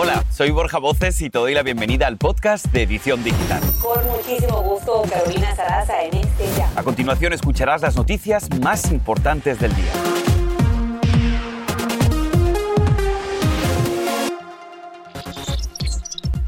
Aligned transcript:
Hola, 0.00 0.22
soy 0.30 0.52
Borja 0.52 0.78
Voces 0.78 1.20
y 1.22 1.28
te 1.28 1.40
doy 1.40 1.54
la 1.54 1.64
bienvenida 1.64 2.06
al 2.06 2.18
podcast 2.18 2.66
de 2.66 2.84
Edición 2.84 3.24
Digital. 3.24 3.60
Con 3.82 4.06
muchísimo 4.06 4.62
gusto, 4.62 5.02
Carolina 5.10 5.56
Sarasa 5.56 6.04
en 6.04 6.18
este 6.18 6.46
ya. 6.56 6.70
A 6.76 6.84
continuación 6.84 7.32
escucharás 7.32 7.82
las 7.82 7.96
noticias 7.96 8.48
más 8.60 8.92
importantes 8.92 9.58
del 9.58 9.74
día. 9.74 9.90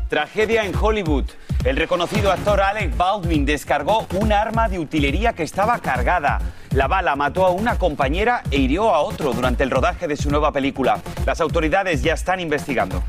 Tragedia 0.09 0.65
en 0.65 0.73
Hollywood. 0.81 1.25
El 1.65 1.75
reconocido 1.75 2.31
actor 2.31 2.61
Alec 2.61 2.97
Baldwin 2.97 3.45
descargó 3.45 4.07
un 4.21 4.33
arma 4.33 4.69
de 4.69 4.79
utilería 4.79 5.33
que 5.33 5.43
estaba 5.43 5.81
cargada. 5.81 6.41
La 6.71 6.87
bala 6.87 7.17
mató 7.17 7.45
a 7.45 7.51
una 7.51 7.79
compañera 7.79 8.45
e 8.53 8.59
hirió 8.59 8.95
a 8.95 9.01
otro 9.01 9.33
durante 9.33 9.65
el 9.65 9.73
rodaje 9.73 10.07
de 10.07 10.17
su 10.17 10.31
nueva 10.31 10.53
película. 10.53 11.01
Las 11.27 11.41
autoridades 11.41 12.01
ya 12.05 12.15
están 12.15 12.39
investigando. 12.39 13.03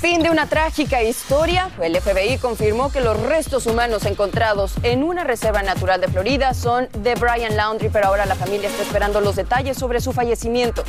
Fin 0.00 0.22
de 0.22 0.30
una 0.30 0.48
trágica 0.48 1.02
historia. 1.02 1.70
El 1.82 2.00
FBI 2.00 2.38
confirmó 2.38 2.92
que 2.92 3.00
los 3.00 3.20
restos 3.20 3.66
humanos 3.66 4.04
encontrados 4.04 4.74
en 4.84 5.02
una 5.02 5.24
reserva 5.24 5.62
natural 5.62 6.00
de 6.00 6.06
Florida 6.06 6.54
son 6.54 6.88
de 6.98 7.16
Brian 7.16 7.56
Laundrie, 7.56 7.90
pero 7.90 8.06
ahora 8.06 8.24
la 8.24 8.36
familia 8.36 8.68
está 8.68 8.84
esperando 8.84 9.20
los 9.20 9.34
detalles 9.34 9.76
sobre 9.76 10.00
su 10.00 10.12
fallecimiento. 10.12 10.84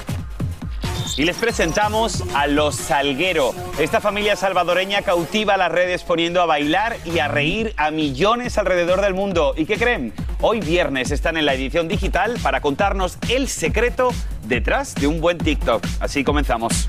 Y 1.18 1.26
les 1.26 1.38
presentamos 1.38 2.24
a 2.36 2.46
Los 2.46 2.76
Salguero. 2.76 3.56
Esta 3.80 4.00
familia 4.00 4.36
salvadoreña 4.36 5.02
cautiva 5.02 5.58
las 5.58 5.72
redes 5.72 6.04
poniendo 6.04 6.40
a 6.42 6.46
bailar 6.46 6.96
y 7.04 7.18
a 7.18 7.28
reír 7.28 7.74
a 7.78 7.90
millones 7.90 8.60
alrededor 8.60 9.02
del 9.02 9.16
mundo. 9.16 9.54
¿Y 9.58 9.66
qué 9.66 9.78
creen? 9.78 10.14
Hoy 10.40 10.60
viernes 10.60 11.10
están 11.12 11.36
en 11.36 11.46
la 11.46 11.56
edición 11.56 11.88
digital 11.88 12.38
para 12.44 12.62
contarnos 12.62 13.18
el 13.28 13.48
secreto 13.48 14.12
detrás 14.46 14.94
de 14.96 15.08
un 15.08 15.20
buen 15.20 15.40
TikTok. 15.40 15.84
Así 16.00 16.24
comenzamos. 16.24 16.88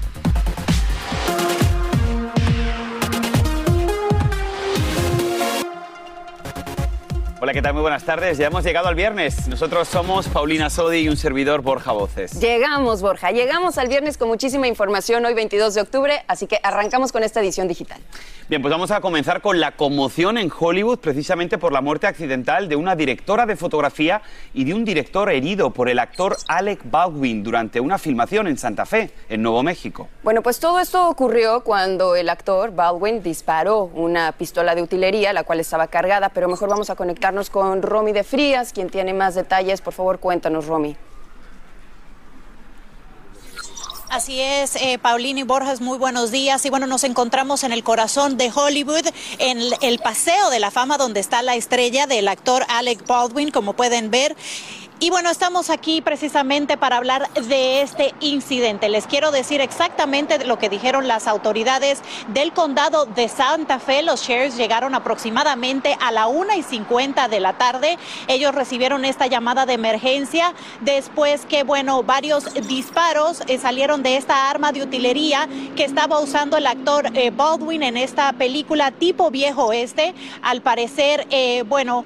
Hola, 7.50 7.54
¿qué 7.56 7.62
tal? 7.62 7.72
Muy 7.72 7.82
buenas 7.82 8.04
tardes. 8.04 8.38
Ya 8.38 8.46
hemos 8.46 8.62
llegado 8.62 8.86
al 8.86 8.94
viernes. 8.94 9.48
Nosotros 9.48 9.88
somos 9.88 10.28
Paulina 10.28 10.70
Sodi 10.70 10.98
y 10.98 11.08
un 11.08 11.16
servidor 11.16 11.62
Borja 11.62 11.90
Voces. 11.90 12.40
Llegamos, 12.40 13.02
Borja. 13.02 13.32
Llegamos 13.32 13.76
al 13.76 13.88
viernes 13.88 14.18
con 14.18 14.28
muchísima 14.28 14.68
información 14.68 15.24
hoy 15.24 15.34
22 15.34 15.74
de 15.74 15.80
octubre, 15.80 16.22
así 16.28 16.46
que 16.46 16.60
arrancamos 16.62 17.10
con 17.10 17.24
esta 17.24 17.40
edición 17.40 17.66
digital. 17.66 17.98
Bien, 18.48 18.62
pues 18.62 18.70
vamos 18.70 18.92
a 18.92 19.00
comenzar 19.00 19.40
con 19.40 19.58
la 19.58 19.72
conmoción 19.72 20.38
en 20.38 20.50
Hollywood 20.56 20.98
precisamente 21.00 21.58
por 21.58 21.72
la 21.72 21.80
muerte 21.80 22.06
accidental 22.06 22.68
de 22.68 22.76
una 22.76 22.94
directora 22.94 23.46
de 23.46 23.56
fotografía 23.56 24.22
y 24.54 24.62
de 24.62 24.74
un 24.74 24.84
director 24.84 25.28
herido 25.30 25.70
por 25.70 25.88
el 25.88 25.98
actor 25.98 26.36
Alec 26.46 26.80
Baldwin 26.84 27.42
durante 27.42 27.80
una 27.80 27.98
filmación 27.98 28.46
en 28.46 28.58
Santa 28.58 28.86
Fe, 28.86 29.10
en 29.28 29.42
Nuevo 29.42 29.64
México. 29.64 30.08
Bueno, 30.22 30.42
pues 30.42 30.60
todo 30.60 30.78
esto 30.78 31.08
ocurrió 31.08 31.62
cuando 31.62 32.14
el 32.14 32.28
actor 32.28 32.72
Baldwin 32.72 33.24
disparó 33.24 33.90
una 33.94 34.30
pistola 34.32 34.76
de 34.76 34.82
utilería, 34.82 35.32
la 35.32 35.42
cual 35.42 35.58
estaba 35.58 35.88
cargada, 35.88 36.28
pero 36.28 36.48
mejor 36.48 36.68
vamos 36.68 36.90
a 36.90 36.94
con 37.48 37.80
Romy 37.80 38.12
de 38.12 38.24
Frías, 38.24 38.72
quien 38.74 38.90
tiene 38.90 39.14
más 39.14 39.34
detalles. 39.34 39.80
Por 39.80 39.94
favor, 39.94 40.18
cuéntanos, 40.18 40.66
Romy. 40.66 40.96
Así 44.10 44.40
es, 44.40 44.74
eh, 44.74 44.98
Paulina 44.98 45.38
y 45.38 45.42
Borjas, 45.44 45.80
muy 45.80 45.96
buenos 45.96 46.32
días. 46.32 46.66
Y 46.66 46.70
bueno, 46.70 46.88
nos 46.88 47.04
encontramos 47.04 47.62
en 47.62 47.70
el 47.70 47.84
corazón 47.84 48.36
de 48.36 48.50
Hollywood, 48.52 49.06
en 49.38 49.60
el 49.82 50.00
Paseo 50.00 50.50
de 50.50 50.58
la 50.58 50.72
Fama, 50.72 50.98
donde 50.98 51.20
está 51.20 51.42
la 51.42 51.54
estrella 51.54 52.08
del 52.08 52.26
actor 52.26 52.64
Alec 52.68 53.06
Baldwin, 53.06 53.52
como 53.52 53.74
pueden 53.74 54.10
ver. 54.10 54.36
Y 55.02 55.08
bueno, 55.08 55.30
estamos 55.30 55.70
aquí 55.70 56.02
precisamente 56.02 56.76
para 56.76 56.98
hablar 56.98 57.32
de 57.32 57.80
este 57.80 58.12
incidente. 58.20 58.90
Les 58.90 59.06
quiero 59.06 59.30
decir 59.30 59.62
exactamente 59.62 60.44
lo 60.44 60.58
que 60.58 60.68
dijeron 60.68 61.08
las 61.08 61.26
autoridades 61.26 62.02
del 62.28 62.52
condado 62.52 63.06
de 63.06 63.28
Santa 63.28 63.78
Fe. 63.78 64.02
Los 64.02 64.20
sheriffs 64.20 64.58
llegaron 64.58 64.94
aproximadamente 64.94 65.96
a 66.02 66.12
la 66.12 66.26
una 66.26 66.56
y 66.56 66.62
50 66.62 67.28
de 67.28 67.40
la 67.40 67.54
tarde. 67.54 67.96
Ellos 68.28 68.54
recibieron 68.54 69.06
esta 69.06 69.26
llamada 69.26 69.64
de 69.64 69.72
emergencia 69.72 70.52
después 70.82 71.46
que, 71.46 71.62
bueno, 71.62 72.02
varios 72.02 72.52
disparos 72.68 73.42
eh, 73.46 73.56
salieron 73.56 74.02
de 74.02 74.18
esta 74.18 74.50
arma 74.50 74.70
de 74.70 74.82
utilería 74.82 75.48
que 75.76 75.84
estaba 75.84 76.20
usando 76.20 76.58
el 76.58 76.66
actor 76.66 77.06
eh, 77.14 77.30
Baldwin 77.30 77.84
en 77.84 77.96
esta 77.96 78.34
película 78.34 78.90
tipo 78.90 79.30
viejo 79.30 79.72
este. 79.72 80.14
Al 80.42 80.60
parecer, 80.60 81.26
eh, 81.30 81.64
bueno, 81.66 82.04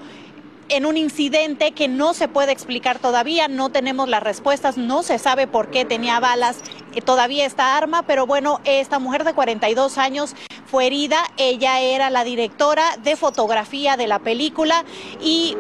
en 0.68 0.86
un 0.86 0.96
incidente 0.96 1.72
que 1.72 1.88
no 1.88 2.14
se 2.14 2.28
puede 2.28 2.52
explicar 2.52 2.98
todavía, 2.98 3.48
no 3.48 3.70
tenemos 3.70 4.08
las 4.08 4.22
respuestas, 4.22 4.76
no 4.76 5.02
se 5.02 5.18
sabe 5.18 5.46
por 5.46 5.70
qué 5.70 5.84
tenía 5.84 6.20
balas 6.20 6.60
eh, 6.94 7.00
todavía 7.00 7.46
esta 7.46 7.76
arma, 7.76 8.02
pero 8.02 8.26
bueno, 8.26 8.60
esta 8.64 8.98
mujer 8.98 9.24
de 9.24 9.34
42 9.34 9.98
años 9.98 10.34
fue 10.66 10.86
herida, 10.86 11.18
ella 11.36 11.80
era 11.80 12.10
la 12.10 12.24
directora 12.24 12.96
de 13.02 13.16
fotografía 13.16 13.96
de 13.96 14.06
la 14.06 14.18
película 14.18 14.84
y 15.20 15.56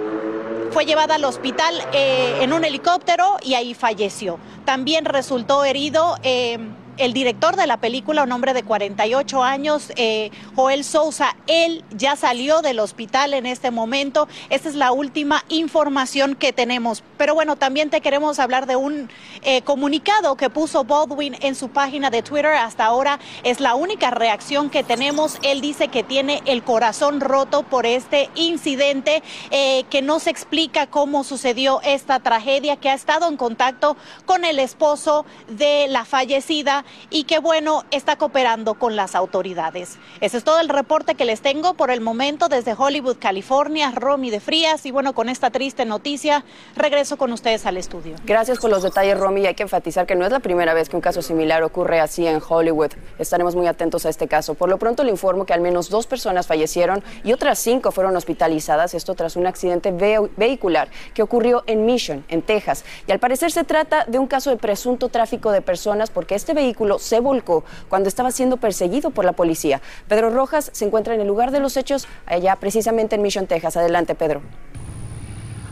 fue 0.70 0.86
llevada 0.86 1.14
al 1.14 1.24
hospital 1.24 1.74
eh, 1.92 2.38
en 2.40 2.52
un 2.52 2.64
helicóptero 2.64 3.36
y 3.42 3.54
ahí 3.54 3.74
falleció. 3.74 4.38
También 4.64 5.04
resultó 5.04 5.64
herido. 5.64 6.16
Eh, 6.24 6.58
el 6.96 7.12
director 7.12 7.56
de 7.56 7.66
la 7.66 7.78
película, 7.78 8.22
un 8.22 8.32
hombre 8.32 8.54
de 8.54 8.62
48 8.62 9.42
años, 9.42 9.92
eh, 9.96 10.30
Joel 10.54 10.84
Sousa, 10.84 11.36
él 11.46 11.84
ya 11.90 12.16
salió 12.16 12.62
del 12.62 12.78
hospital 12.78 13.34
en 13.34 13.46
este 13.46 13.70
momento. 13.70 14.28
Esta 14.50 14.68
es 14.68 14.74
la 14.74 14.92
última 14.92 15.44
información 15.48 16.34
que 16.34 16.52
tenemos. 16.52 17.02
Pero 17.16 17.34
bueno, 17.34 17.56
también 17.56 17.90
te 17.90 18.00
queremos 18.00 18.38
hablar 18.38 18.66
de 18.66 18.76
un 18.76 19.08
eh, 19.42 19.62
comunicado 19.62 20.36
que 20.36 20.50
puso 20.50 20.84
Baldwin 20.84 21.36
en 21.40 21.54
su 21.54 21.68
página 21.68 22.10
de 22.10 22.22
Twitter. 22.22 22.46
Hasta 22.46 22.84
ahora 22.84 23.18
es 23.42 23.60
la 23.60 23.74
única 23.74 24.10
reacción 24.10 24.70
que 24.70 24.84
tenemos. 24.84 25.38
Él 25.42 25.60
dice 25.60 25.88
que 25.88 26.02
tiene 26.02 26.42
el 26.44 26.62
corazón 26.62 27.20
roto 27.20 27.62
por 27.62 27.86
este 27.86 28.30
incidente, 28.34 29.22
eh, 29.50 29.84
que 29.90 30.02
no 30.02 30.20
se 30.20 30.30
explica 30.30 30.86
cómo 30.86 31.24
sucedió 31.24 31.80
esta 31.82 32.20
tragedia, 32.20 32.76
que 32.76 32.90
ha 32.90 32.94
estado 32.94 33.28
en 33.28 33.36
contacto 33.36 33.96
con 34.26 34.44
el 34.44 34.58
esposo 34.58 35.24
de 35.48 35.86
la 35.88 36.04
fallecida 36.04 36.83
y 37.10 37.24
que 37.24 37.38
bueno, 37.38 37.84
está 37.90 38.16
cooperando 38.16 38.74
con 38.74 38.96
las 38.96 39.14
autoridades. 39.14 39.98
Ese 40.20 40.38
es 40.38 40.44
todo 40.44 40.60
el 40.60 40.68
reporte 40.68 41.14
que 41.14 41.24
les 41.24 41.40
tengo 41.40 41.74
por 41.74 41.90
el 41.90 42.00
momento 42.00 42.48
desde 42.48 42.74
Hollywood, 42.76 43.16
California, 43.18 43.92
Romy 43.94 44.30
de 44.30 44.40
Frías 44.40 44.86
y 44.86 44.90
bueno, 44.90 45.14
con 45.14 45.28
esta 45.28 45.50
triste 45.50 45.84
noticia 45.84 46.44
regreso 46.76 47.16
con 47.16 47.32
ustedes 47.32 47.66
al 47.66 47.76
estudio. 47.76 48.16
Gracias 48.24 48.58
por 48.58 48.70
los 48.70 48.82
detalles, 48.82 49.18
Romy. 49.18 49.46
Hay 49.46 49.54
que 49.54 49.62
enfatizar 49.62 50.06
que 50.06 50.14
no 50.14 50.24
es 50.24 50.32
la 50.32 50.40
primera 50.40 50.74
vez 50.74 50.88
que 50.88 50.96
un 50.96 51.02
caso 51.02 51.22
similar 51.22 51.62
ocurre 51.62 52.00
así 52.00 52.26
en 52.26 52.40
Hollywood. 52.46 52.92
Estaremos 53.18 53.56
muy 53.56 53.66
atentos 53.66 54.06
a 54.06 54.08
este 54.08 54.28
caso. 54.28 54.54
Por 54.54 54.68
lo 54.68 54.78
pronto 54.78 55.04
le 55.04 55.10
informo 55.10 55.46
que 55.46 55.52
al 55.52 55.60
menos 55.60 55.90
dos 55.90 56.06
personas 56.06 56.46
fallecieron 56.46 57.02
y 57.22 57.32
otras 57.32 57.58
cinco 57.58 57.92
fueron 57.92 58.16
hospitalizadas, 58.16 58.94
esto 58.94 59.14
tras 59.14 59.36
un 59.36 59.46
accidente 59.46 59.92
vehicular 59.92 60.88
que 61.14 61.22
ocurrió 61.22 61.64
en 61.66 61.86
Mission, 61.86 62.24
en 62.28 62.42
Texas. 62.42 62.84
Y 63.06 63.12
al 63.12 63.18
parecer 63.18 63.50
se 63.50 63.64
trata 63.64 64.04
de 64.06 64.18
un 64.18 64.26
caso 64.26 64.50
de 64.50 64.56
presunto 64.56 65.08
tráfico 65.08 65.50
de 65.52 65.62
personas 65.62 66.10
porque 66.10 66.34
este 66.34 66.54
vehículo 66.54 66.73
se 66.98 67.20
volcó 67.20 67.64
cuando 67.88 68.08
estaba 68.08 68.30
siendo 68.30 68.56
perseguido 68.56 69.10
por 69.10 69.24
la 69.24 69.32
policía. 69.32 69.80
Pedro 70.08 70.30
Rojas 70.30 70.70
se 70.72 70.84
encuentra 70.84 71.14
en 71.14 71.20
el 71.20 71.26
lugar 71.26 71.50
de 71.50 71.60
los 71.60 71.76
hechos, 71.76 72.06
allá 72.26 72.56
precisamente 72.56 73.16
en 73.16 73.22
Mission, 73.22 73.46
Texas. 73.46 73.76
Adelante, 73.76 74.14
Pedro. 74.14 74.42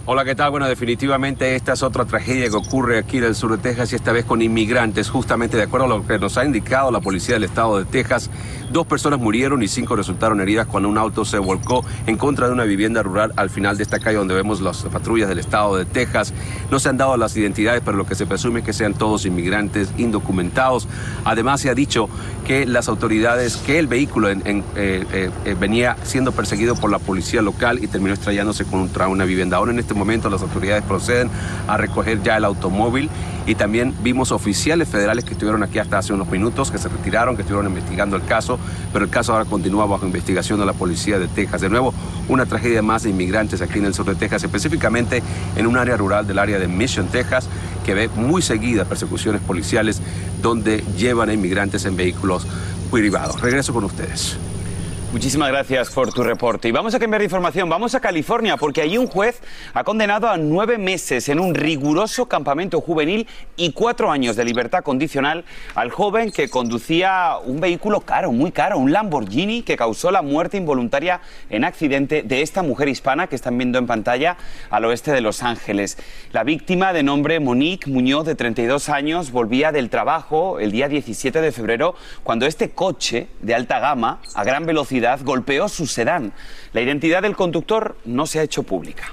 Hola, 0.05 0.25
¿qué 0.25 0.35
tal? 0.35 0.51
Bueno, 0.51 0.67
definitivamente 0.67 1.55
esta 1.55 1.75
es 1.75 1.85
otra 1.85 2.05
tragedia 2.05 2.49
que 2.49 2.57
ocurre 2.57 2.99
aquí 2.99 3.19
en 3.19 3.25
el 3.25 3.37
sur 3.37 3.53
de 3.53 3.59
Texas 3.59 3.93
y 3.93 3.95
esta 3.95 4.11
vez 4.11 4.25
con 4.25 4.43
inmigrantes. 4.43 5.09
Justamente 5.09 5.57
de 5.57 5.63
acuerdo 5.63 5.87
a 5.87 5.89
lo 5.91 6.05
que 6.05 6.19
nos 6.19 6.37
ha 6.39 6.45
indicado 6.45 6.91
la 6.91 7.01
policía 7.01 7.37
del 7.37 7.45
estado 7.45 7.79
de 7.79 7.85
Texas, 7.85 8.29
dos 8.73 8.85
personas 8.85 9.21
murieron 9.21 9.63
y 9.63 9.69
cinco 9.69 9.95
resultaron 9.95 10.41
heridas 10.41 10.67
cuando 10.67 10.89
un 10.89 10.99
auto 10.99 11.25
se 11.25 11.39
volcó 11.39 11.85
en 12.09 12.17
contra 12.17 12.49
de 12.49 12.53
una 12.53 12.65
vivienda 12.65 13.05
rural 13.05 13.33
al 13.37 13.49
final 13.49 13.77
de 13.77 13.85
esta 13.85 14.01
calle 14.01 14.17
donde 14.17 14.35
vemos 14.35 14.61
las 14.61 14.79
patrullas 14.83 15.29
del 15.29 15.39
estado 15.39 15.77
de 15.77 15.85
Texas. 15.85 16.35
No 16.73 16.81
se 16.81 16.89
han 16.89 16.97
dado 16.97 17.17
las 17.17 17.37
identidades, 17.37 17.81
pero 17.85 17.97
lo 17.97 18.05
que 18.05 18.17
se 18.17 18.27
presume 18.27 18.59
es 18.59 18.67
que 18.67 18.73
sean 18.73 18.95
todos 18.95 19.25
inmigrantes 19.25 19.93
indocumentados. 19.99 20.89
Además, 21.25 21.61
se 21.61 21.71
ha 21.71 21.75
dicho 21.75 22.09
que 22.45 22.67
las 22.67 22.89
autoridades, 22.89 23.57
que 23.57 23.79
el 23.79 23.87
vehículo 23.87 24.31
eh, 24.31 24.37
eh, 24.45 25.31
eh, 25.45 25.57
venía 25.61 25.97
siendo 26.03 26.33
perseguido 26.33 26.75
por 26.75 26.91
la 26.91 26.99
policía 26.99 27.41
local 27.41 27.79
y 27.85 27.87
terminó 27.87 28.15
estrellándose 28.15 28.65
contra 28.65 29.07
una 29.07 29.25
vivienda. 29.25 29.59
Ahora 29.59 29.71
en 29.71 29.79
este 29.79 29.92
momento 29.95 30.31
las 30.31 30.43
autoridades 30.43 30.83
proceden 30.85 31.31
a 31.69 31.77
recoger 31.77 32.23
ya 32.23 32.37
el 32.37 32.45
automóvil 32.45 33.11
y 33.47 33.55
también 33.55 33.95
vimos 34.03 34.31
oficiales 34.31 34.89
federales 34.89 35.25
que 35.25 35.33
estuvieron 35.33 35.63
aquí 35.63 35.79
hasta 35.79 35.99
hace 35.99 36.13
unos 36.13 36.29
minutos, 36.29 36.71
que 36.71 36.79
se 36.79 36.89
retiraron, 36.89 37.35
que 37.35 37.43
estuvieron 37.43 37.71
investigando 37.71 38.17
el 38.17 38.25
caso, 38.25 38.59
pero 38.93 39.05
el 39.05 39.11
caso 39.11 39.33
ahora 39.33 39.45
continúa 39.45 39.87
bajo 39.87 40.07
investigación 40.07 40.61
de 40.61 40.67
la 40.67 40.73
policía 40.73 41.19
de 41.19 41.29
Texas. 41.29 41.61
De 41.61 41.69
nuevo, 41.69 41.93
una 42.29 42.47
tragedia 42.47 42.83
más 42.83 43.03
de 43.03 43.11
inmigrantes 43.11 43.61
aquí 43.61 43.79
en 43.79 43.87
el 43.87 43.95
sur 43.95 44.07
de 44.07 44.15
Texas, 44.15 44.45
específicamente 44.45 45.23
en 45.57 45.67
un 45.67 45.77
área 45.77 45.97
rural 45.97 46.27
del 46.27 46.39
área 46.39 46.59
de 46.59 46.69
Mission, 46.69 47.07
Texas, 47.09 47.49
que 47.85 47.95
ve 47.95 48.09
muy 48.15 48.43
seguidas 48.43 48.87
persecuciones 48.87 49.41
policiales 49.41 50.01
donde 50.41 50.85
llevan 50.97 51.29
a 51.29 51.33
inmigrantes 51.33 51.85
en 51.85 51.97
vehículos 51.97 52.47
privados. 52.91 53.41
Regreso 53.41 53.73
con 53.73 53.85
ustedes. 53.85 54.37
Muchísimas 55.13 55.51
gracias 55.51 55.91
por 55.91 56.11
tu 56.11 56.23
reporte. 56.23 56.69
Y 56.69 56.73
vamos 56.73 56.95
a 56.95 56.99
cambiar 56.99 57.21
de 57.21 57.27
información. 57.27 57.69
Vamos 57.69 57.95
a 57.95 58.01
California 58.01 58.57
porque 58.57 58.81
allí 58.81 58.97
un 58.97 59.07
juez 59.07 59.43
ha 59.75 59.85
condenado 59.85 60.27
a 60.27 60.39
nueve 60.39 60.79
meses 60.79 61.29
en 61.29 61.39
un 61.39 61.55
riguroso 61.55 62.25
campamento 62.25 62.81
juvenil 62.81 63.29
y 63.59 63.73
cuatro 63.73 64.11
años 64.11 64.37
de 64.37 64.47
libertad 64.47 64.83
condicional 64.83 65.45
al 65.75 65.91
joven 65.91 66.33
que 66.33 66.49
conducía 66.49 67.35
un 67.45 67.61
vehículo 67.61 68.01
caro, 68.01 68.33
muy 68.33 68.53
caro, 68.53 68.79
un 68.79 68.91
Lamborghini 68.91 69.61
que 69.61 69.77
causó 69.77 70.11
la 70.11 70.23
muerte 70.23 70.57
involuntaria 70.57 71.21
en 71.51 71.65
accidente 71.65 72.23
de 72.23 72.41
esta 72.41 72.63
mujer 72.63 72.89
hispana 72.89 73.27
que 73.27 73.37
están 73.37 73.59
viendo 73.59 73.79
en 73.79 73.87
pantalla 73.87 74.39
al 74.71 74.87
oeste 74.87 75.13
de 75.13 75.21
Los 75.21 75.43
Ángeles. 75.43 75.99
La 76.33 76.43
víctima 76.43 76.95
de 76.95 77.03
nombre 77.03 77.39
Monique 77.39 77.91
Muñoz, 77.91 78.25
de 78.25 78.35
32 78.35 78.89
años, 78.89 79.31
volvía 79.31 79.73
del 79.73 79.91
trabajo 79.91 80.59
el 80.59 80.73
día 80.73 80.89
17 80.89 81.43
de 81.43 81.53
febrero 81.53 81.97
cuando 82.23 82.47
este 82.47 82.71
coche 82.71 83.29
de 83.43 83.55
alta 83.55 83.79
gama, 83.79 84.23
a 84.35 84.43
gran 84.43 84.65
velocidad, 84.65 85.02
golpeó 85.23 85.69
su 85.69 85.87
sedán. 85.87 86.33
La 86.73 86.81
identidad 86.81 87.23
del 87.23 87.37
conductor 87.37 87.97
no 88.05 88.27
se 88.27 88.39
ha 88.39 88.43
hecho 88.43 88.63
pública. 88.63 89.13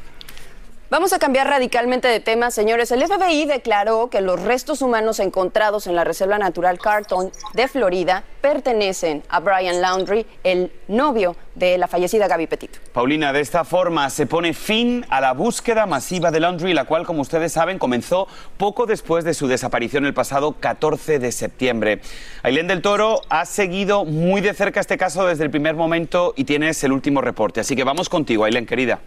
Vamos 0.91 1.13
a 1.13 1.19
cambiar 1.19 1.45
radicalmente 1.45 2.07
de 2.07 2.19
tema, 2.19 2.49
señores. 2.49 2.91
El 2.91 3.05
FBI 3.05 3.45
declaró 3.45 4.09
que 4.09 4.21
los 4.21 4.41
restos 4.41 4.81
humanos 4.81 5.19
encontrados 5.19 5.85
en 5.85 5.95
la 5.95 6.03
Reserva 6.03 6.39
Natural 6.39 6.79
Carton 6.79 7.31
de 7.53 7.67
Florida 7.67 8.23
pertenecen 8.41 9.21
a 9.29 9.39
Brian 9.39 9.81
Laundry, 9.81 10.25
el 10.43 10.71
novio 10.87 11.35
de 11.53 11.77
la 11.77 11.87
fallecida 11.87 12.27
Gaby 12.27 12.47
Petito. 12.47 12.79
Paulina, 12.91 13.31
de 13.31 13.39
esta 13.39 13.65
forma 13.65 14.09
se 14.09 14.25
pone 14.25 14.55
fin 14.55 15.05
a 15.09 15.21
la 15.21 15.33
búsqueda 15.33 15.85
masiva 15.85 16.31
de 16.31 16.39
Laundry, 16.39 16.73
la 16.73 16.85
cual, 16.85 17.05
como 17.05 17.21
ustedes 17.21 17.53
saben, 17.53 17.77
comenzó 17.77 18.27
poco 18.57 18.87
después 18.87 19.23
de 19.23 19.35
su 19.35 19.47
desaparición 19.47 20.07
el 20.07 20.15
pasado 20.15 20.53
14 20.53 21.19
de 21.19 21.31
septiembre. 21.31 22.01
Ailén 22.41 22.65
del 22.65 22.81
Toro 22.81 23.21
ha 23.29 23.45
seguido 23.45 24.05
muy 24.05 24.41
de 24.41 24.55
cerca 24.55 24.79
este 24.79 24.97
caso 24.97 25.27
desde 25.27 25.43
el 25.43 25.51
primer 25.51 25.75
momento 25.75 26.33
y 26.35 26.45
tienes 26.45 26.83
el 26.83 26.93
último 26.93 27.21
reporte. 27.21 27.59
Así 27.59 27.75
que 27.75 27.83
vamos 27.83 28.09
contigo, 28.09 28.43
Ailén, 28.43 28.65
querida. 28.65 28.99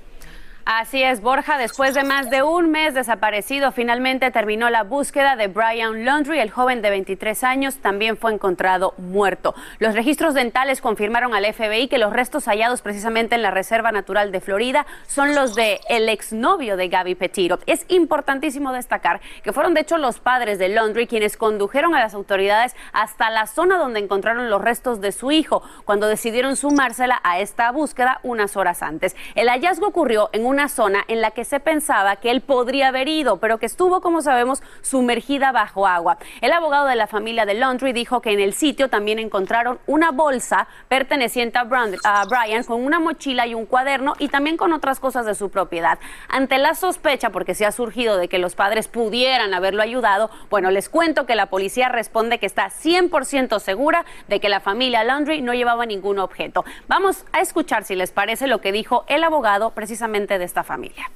Así 0.64 1.02
es, 1.02 1.20
Borja. 1.20 1.58
Después 1.58 1.92
de 1.94 2.04
más 2.04 2.30
de 2.30 2.44
un 2.44 2.70
mes 2.70 2.94
desaparecido, 2.94 3.72
finalmente 3.72 4.30
terminó 4.30 4.70
la 4.70 4.84
búsqueda 4.84 5.34
de 5.34 5.48
Brian 5.48 6.04
Laundry. 6.04 6.38
El 6.38 6.50
joven 6.50 6.82
de 6.82 6.90
23 6.90 7.42
años 7.42 7.78
también 7.78 8.16
fue 8.16 8.32
encontrado 8.32 8.94
muerto. 8.96 9.56
Los 9.80 9.96
registros 9.96 10.34
dentales 10.34 10.80
confirmaron 10.80 11.34
al 11.34 11.52
FBI 11.52 11.88
que 11.88 11.98
los 11.98 12.12
restos 12.12 12.44
hallados 12.44 12.80
precisamente 12.80 13.34
en 13.34 13.42
la 13.42 13.50
Reserva 13.50 13.90
Natural 13.90 14.30
de 14.30 14.40
Florida 14.40 14.86
son 15.08 15.34
los 15.34 15.56
de 15.56 15.80
el 15.88 16.08
exnovio 16.08 16.76
de 16.76 16.88
Gaby 16.88 17.16
Petito. 17.16 17.58
Es 17.66 17.84
importantísimo 17.88 18.72
destacar 18.72 19.20
que 19.42 19.52
fueron 19.52 19.74
de 19.74 19.80
hecho 19.80 19.98
los 19.98 20.20
padres 20.20 20.60
de 20.60 20.68
Laundry 20.68 21.08
quienes 21.08 21.36
condujeron 21.36 21.96
a 21.96 22.00
las 22.00 22.14
autoridades 22.14 22.76
hasta 22.92 23.30
la 23.30 23.48
zona 23.48 23.78
donde 23.78 23.98
encontraron 23.98 24.48
los 24.48 24.62
restos 24.62 25.00
de 25.00 25.10
su 25.10 25.32
hijo 25.32 25.64
cuando 25.84 26.06
decidieron 26.06 26.54
sumársela 26.54 27.20
a 27.24 27.40
esta 27.40 27.72
búsqueda 27.72 28.20
unas 28.22 28.56
horas 28.56 28.84
antes. 28.84 29.16
El 29.34 29.48
hallazgo 29.48 29.88
ocurrió 29.88 30.30
en 30.32 30.46
un 30.46 30.51
una 30.52 30.68
zona 30.68 31.02
en 31.08 31.22
la 31.22 31.30
que 31.30 31.46
se 31.46 31.60
pensaba 31.60 32.16
que 32.16 32.30
él 32.30 32.42
podría 32.42 32.88
haber 32.88 33.08
ido, 33.08 33.38
pero 33.38 33.56
que 33.56 33.64
estuvo, 33.64 34.02
como 34.02 34.20
sabemos, 34.20 34.62
sumergida 34.82 35.50
bajo 35.50 35.86
agua. 35.86 36.18
El 36.42 36.52
abogado 36.52 36.86
de 36.86 36.94
la 36.94 37.06
familia 37.06 37.46
de 37.46 37.54
Laundry 37.54 37.94
dijo 37.94 38.20
que 38.20 38.32
en 38.32 38.40
el 38.40 38.52
sitio 38.52 38.90
también 38.90 39.18
encontraron 39.18 39.78
una 39.86 40.10
bolsa 40.10 40.68
perteneciente 40.88 41.58
a, 41.58 41.64
Brian 41.64 42.64
con 42.64 42.84
una 42.84 43.00
mochila 43.00 43.46
y 43.46 43.54
un 43.54 43.64
cuaderno 43.64 44.12
y 44.18 44.28
también 44.28 44.58
con 44.58 44.74
otras 44.74 45.00
cosas 45.00 45.24
de 45.24 45.34
su 45.34 45.48
propiedad. 45.48 45.98
Ante 46.28 46.58
la 46.58 46.74
sospecha, 46.74 47.30
porque 47.30 47.54
se 47.54 47.64
ha 47.64 47.72
surgido 47.72 48.18
de 48.18 48.28
que 48.28 48.38
los 48.38 48.54
padres 48.54 48.88
pudieran 48.88 49.54
haberlo 49.54 49.80
ayudado, 49.80 50.30
bueno, 50.50 50.70
les 50.70 50.90
cuento 50.90 51.24
que 51.24 51.34
la 51.34 51.46
policía 51.46 51.88
responde 51.88 52.38
que 52.38 52.46
está 52.46 52.68
100% 52.68 53.58
segura 53.58 54.04
de 54.28 54.38
que 54.38 54.50
la 54.50 54.60
familia 54.60 55.02
Laundry 55.02 55.40
no 55.40 55.54
llevaba 55.54 55.86
ningún 55.86 56.18
objeto. 56.18 56.66
Vamos 56.88 57.24
a 57.32 57.40
escuchar 57.40 57.84
si 57.84 57.94
les 57.94 58.12
parece 58.12 58.46
lo 58.46 58.60
que 58.60 58.70
dijo 58.70 59.06
el 59.08 59.24
abogado 59.24 59.70
precisamente 59.70 60.38
de 60.42 60.44
esta 60.44 60.62
familia. 60.62 61.06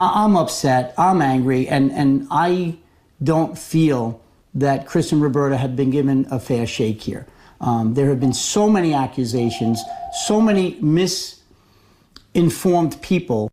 I'm 0.00 0.36
upset. 0.36 0.94
I'm 0.96 1.20
angry, 1.20 1.68
and 1.68 1.92
and 1.92 2.26
I 2.30 2.78
don't 3.22 3.58
feel 3.58 4.22
that 4.54 4.86
Chris 4.86 5.12
and 5.12 5.20
Roberta 5.20 5.56
have 5.56 5.76
been 5.76 5.90
given 5.90 6.26
a 6.30 6.38
fair 6.38 6.66
shake 6.66 7.02
here. 7.02 7.26
Um, 7.60 7.94
there 7.94 8.08
have 8.08 8.20
been 8.20 8.32
so 8.32 8.70
many 8.70 8.94
accusations, 8.94 9.82
so 10.26 10.40
many 10.40 10.78
misinformed 10.80 13.02
people. 13.02 13.49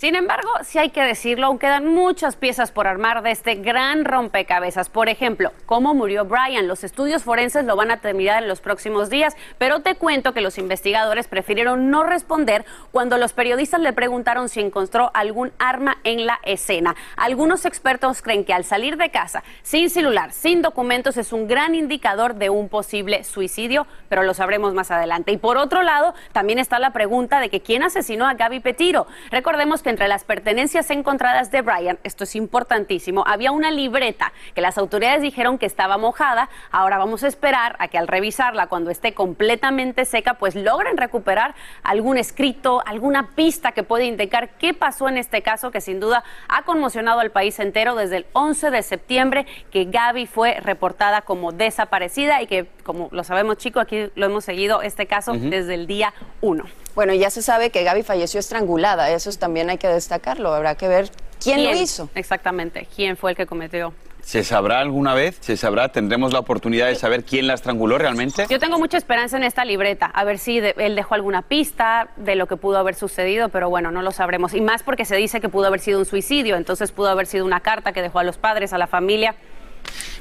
Sin 0.00 0.14
embargo, 0.14 0.48
si 0.64 0.78
hay 0.78 0.88
que 0.88 1.02
decirlo, 1.02 1.48
aún 1.48 1.58
quedan 1.58 1.86
muchas 1.86 2.34
piezas 2.34 2.70
por 2.70 2.86
armar 2.86 3.20
de 3.20 3.32
este 3.32 3.56
gran 3.56 4.06
rompecabezas. 4.06 4.88
Por 4.88 5.10
ejemplo, 5.10 5.52
cómo 5.66 5.92
murió 5.92 6.24
Brian. 6.24 6.68
Los 6.68 6.84
estudios 6.84 7.22
forenses 7.22 7.66
lo 7.66 7.76
van 7.76 7.90
a 7.90 7.98
terminar 7.98 8.42
en 8.42 8.48
los 8.48 8.62
próximos 8.62 9.10
días, 9.10 9.36
pero 9.58 9.80
te 9.80 9.96
cuento 9.96 10.32
que 10.32 10.40
los 10.40 10.56
investigadores 10.56 11.28
prefirieron 11.28 11.90
no 11.90 12.02
responder 12.02 12.64
cuando 12.92 13.18
los 13.18 13.34
periodistas 13.34 13.82
le 13.82 13.92
preguntaron 13.92 14.48
si 14.48 14.60
encontró 14.60 15.10
algún 15.12 15.52
arma 15.58 15.98
en 16.02 16.24
la 16.24 16.40
escena. 16.44 16.96
Algunos 17.18 17.66
expertos 17.66 18.22
creen 18.22 18.46
que 18.46 18.54
al 18.54 18.64
salir 18.64 18.96
de 18.96 19.10
casa 19.10 19.42
sin 19.60 19.90
celular, 19.90 20.32
sin 20.32 20.62
documentos, 20.62 21.18
es 21.18 21.30
un 21.30 21.46
gran 21.46 21.74
indicador 21.74 22.36
de 22.36 22.48
un 22.48 22.70
posible 22.70 23.22
suicidio, 23.22 23.86
pero 24.08 24.22
lo 24.22 24.32
sabremos 24.32 24.72
más 24.72 24.90
adelante. 24.90 25.30
Y 25.30 25.36
por 25.36 25.58
otro 25.58 25.82
lado, 25.82 26.14
también 26.32 26.58
está 26.58 26.78
la 26.78 26.94
pregunta 26.94 27.38
de 27.38 27.50
que 27.50 27.60
quién 27.60 27.82
asesinó 27.82 28.26
a 28.26 28.32
Gaby 28.32 28.60
Petiro. 28.60 29.06
Recordemos 29.30 29.82
que 29.82 29.89
entre 29.90 30.08
las 30.08 30.24
pertenencias 30.24 30.90
encontradas 30.90 31.50
de 31.50 31.62
Brian, 31.62 31.98
esto 32.04 32.24
es 32.24 32.34
importantísimo, 32.36 33.24
había 33.26 33.52
una 33.52 33.70
libreta 33.70 34.32
que 34.54 34.60
las 34.60 34.78
autoridades 34.78 35.22
dijeron 35.22 35.58
que 35.58 35.66
estaba 35.66 35.98
mojada. 35.98 36.48
Ahora 36.70 36.98
vamos 36.98 37.22
a 37.22 37.28
esperar 37.28 37.76
a 37.78 37.88
que 37.88 37.98
al 37.98 38.08
revisarla, 38.08 38.68
cuando 38.68 38.90
esté 38.90 39.12
completamente 39.12 40.04
seca, 40.04 40.34
pues 40.34 40.54
logren 40.54 40.96
recuperar 40.96 41.54
algún 41.82 42.16
escrito, 42.16 42.82
alguna 42.86 43.30
pista 43.34 43.72
que 43.72 43.82
puede 43.82 44.06
indicar 44.06 44.50
qué 44.56 44.74
pasó 44.74 45.08
en 45.08 45.18
este 45.18 45.42
caso 45.42 45.70
que 45.70 45.80
sin 45.80 46.00
duda 46.00 46.24
ha 46.48 46.62
conmocionado 46.62 47.20
al 47.20 47.30
país 47.30 47.58
entero 47.58 47.94
desde 47.94 48.18
el 48.18 48.26
11 48.32 48.70
de 48.70 48.82
septiembre 48.82 49.46
que 49.70 49.84
Gaby 49.84 50.26
fue 50.26 50.60
reportada 50.60 51.22
como 51.22 51.52
desaparecida 51.52 52.40
y 52.42 52.46
que, 52.46 52.66
como 52.84 53.08
lo 53.12 53.24
sabemos 53.24 53.58
chicos, 53.58 53.82
aquí 53.82 54.10
lo 54.14 54.26
hemos 54.26 54.44
seguido 54.44 54.82
este 54.82 55.06
caso 55.06 55.32
desde 55.34 55.74
el 55.74 55.86
día 55.86 56.14
1. 56.40 56.64
Bueno, 56.94 57.14
ya 57.14 57.30
se 57.30 57.42
sabe 57.42 57.70
que 57.70 57.84
Gaby 57.84 58.02
falleció 58.02 58.40
estrangulada, 58.40 59.10
eso 59.10 59.30
también 59.32 59.70
hay 59.70 59.78
que 59.78 59.88
destacarlo, 59.88 60.52
habrá 60.52 60.74
que 60.74 60.88
ver 60.88 61.10
quién, 61.42 61.64
lo 61.64 61.74
hizo. 61.74 62.10
Exactamente, 62.14 62.86
quién 62.94 63.16
fue 63.16 63.30
el 63.32 63.36
que 63.36 63.46
cometió. 63.46 63.92
¿Se 64.22 64.44
sabrá 64.44 64.80
alguna 64.80 65.14
vez? 65.14 65.38
¿Se 65.40 65.56
sabrá? 65.56 65.90
¿Tendremos 65.90 66.32
la 66.32 66.40
oportunidad 66.40 66.88
de 66.88 66.94
saber 66.94 67.24
quién 67.24 67.46
la 67.46 67.54
estranguló 67.54 67.98
realmente? 67.98 68.46
Yo 68.50 68.58
tengo 68.58 68.78
mucha 68.78 68.98
esperanza 68.98 69.36
en 69.36 69.44
esta 69.44 69.64
libreta, 69.64 70.06
a 70.06 70.24
ver 70.24 70.38
si 70.38 70.58
él 70.58 70.94
dejó 70.94 71.14
alguna 71.14 71.42
pista 71.42 72.08
de 72.16 72.34
lo 72.34 72.46
que 72.46 72.56
pudo 72.56 72.78
haber 72.78 72.94
sucedido, 72.94 73.48
pero 73.48 73.70
bueno, 73.70 73.90
no 73.90 74.02
lo 74.02 74.12
sabremos. 74.12 74.54
Y 74.54 74.60
más 74.60 74.82
porque 74.82 75.04
se 75.04 75.16
dice 75.16 75.40
que 75.40 75.48
pudo 75.48 75.66
haber 75.66 75.80
sido 75.80 75.98
un 75.98 76.04
suicidio, 76.04 76.56
entonces 76.56 76.92
pudo 76.92 77.08
haber 77.08 77.26
sido 77.26 77.44
una 77.44 77.60
carta 77.60 77.92
que 77.92 78.02
dejó 78.02 78.18
a 78.18 78.24
los 78.24 78.36
padres, 78.36 78.72
a 78.72 78.78
la 78.78 78.86
familia. 78.86 79.34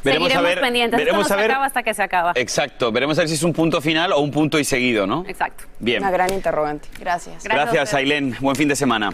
Veremos 0.04 0.28
Seguiremos 0.30 0.36
a 0.36 0.42
ver, 0.56 0.62
pendientes. 0.62 0.98
veremos 0.98 1.22
Esto 1.24 1.30
no 1.30 1.36
a 1.36 1.38
se 1.38 1.42
ver. 1.42 1.52
acaba 1.52 1.66
hasta 1.66 1.84
que 1.84 1.94
se 1.94 2.04
acaba. 2.04 2.32
Exacto, 2.36 2.92
veremos 2.92 3.18
a 3.18 3.22
ver 3.22 3.30
si 3.30 3.36
es 3.36 3.44
un 3.44 3.54
punto 3.54 3.82
final 3.82 4.12
o 4.14 4.20
un 4.20 4.32
punto 4.32 4.58
y 4.60 4.64
seguido, 4.64 5.06
¿no? 5.06 5.26
Exacto. 5.28 5.66
Bien. 5.80 6.02
Una 6.02 6.12
gran 6.12 6.34
interrogante. 6.34 6.88
Gracias. 7.00 7.44
Gracias 7.44 7.70
a 7.70 7.74
Gracias. 7.74 7.94
Ailén. 7.94 8.36
Buen 8.40 8.56
fin 8.56 8.68
de 8.68 8.76
semana. 8.76 9.14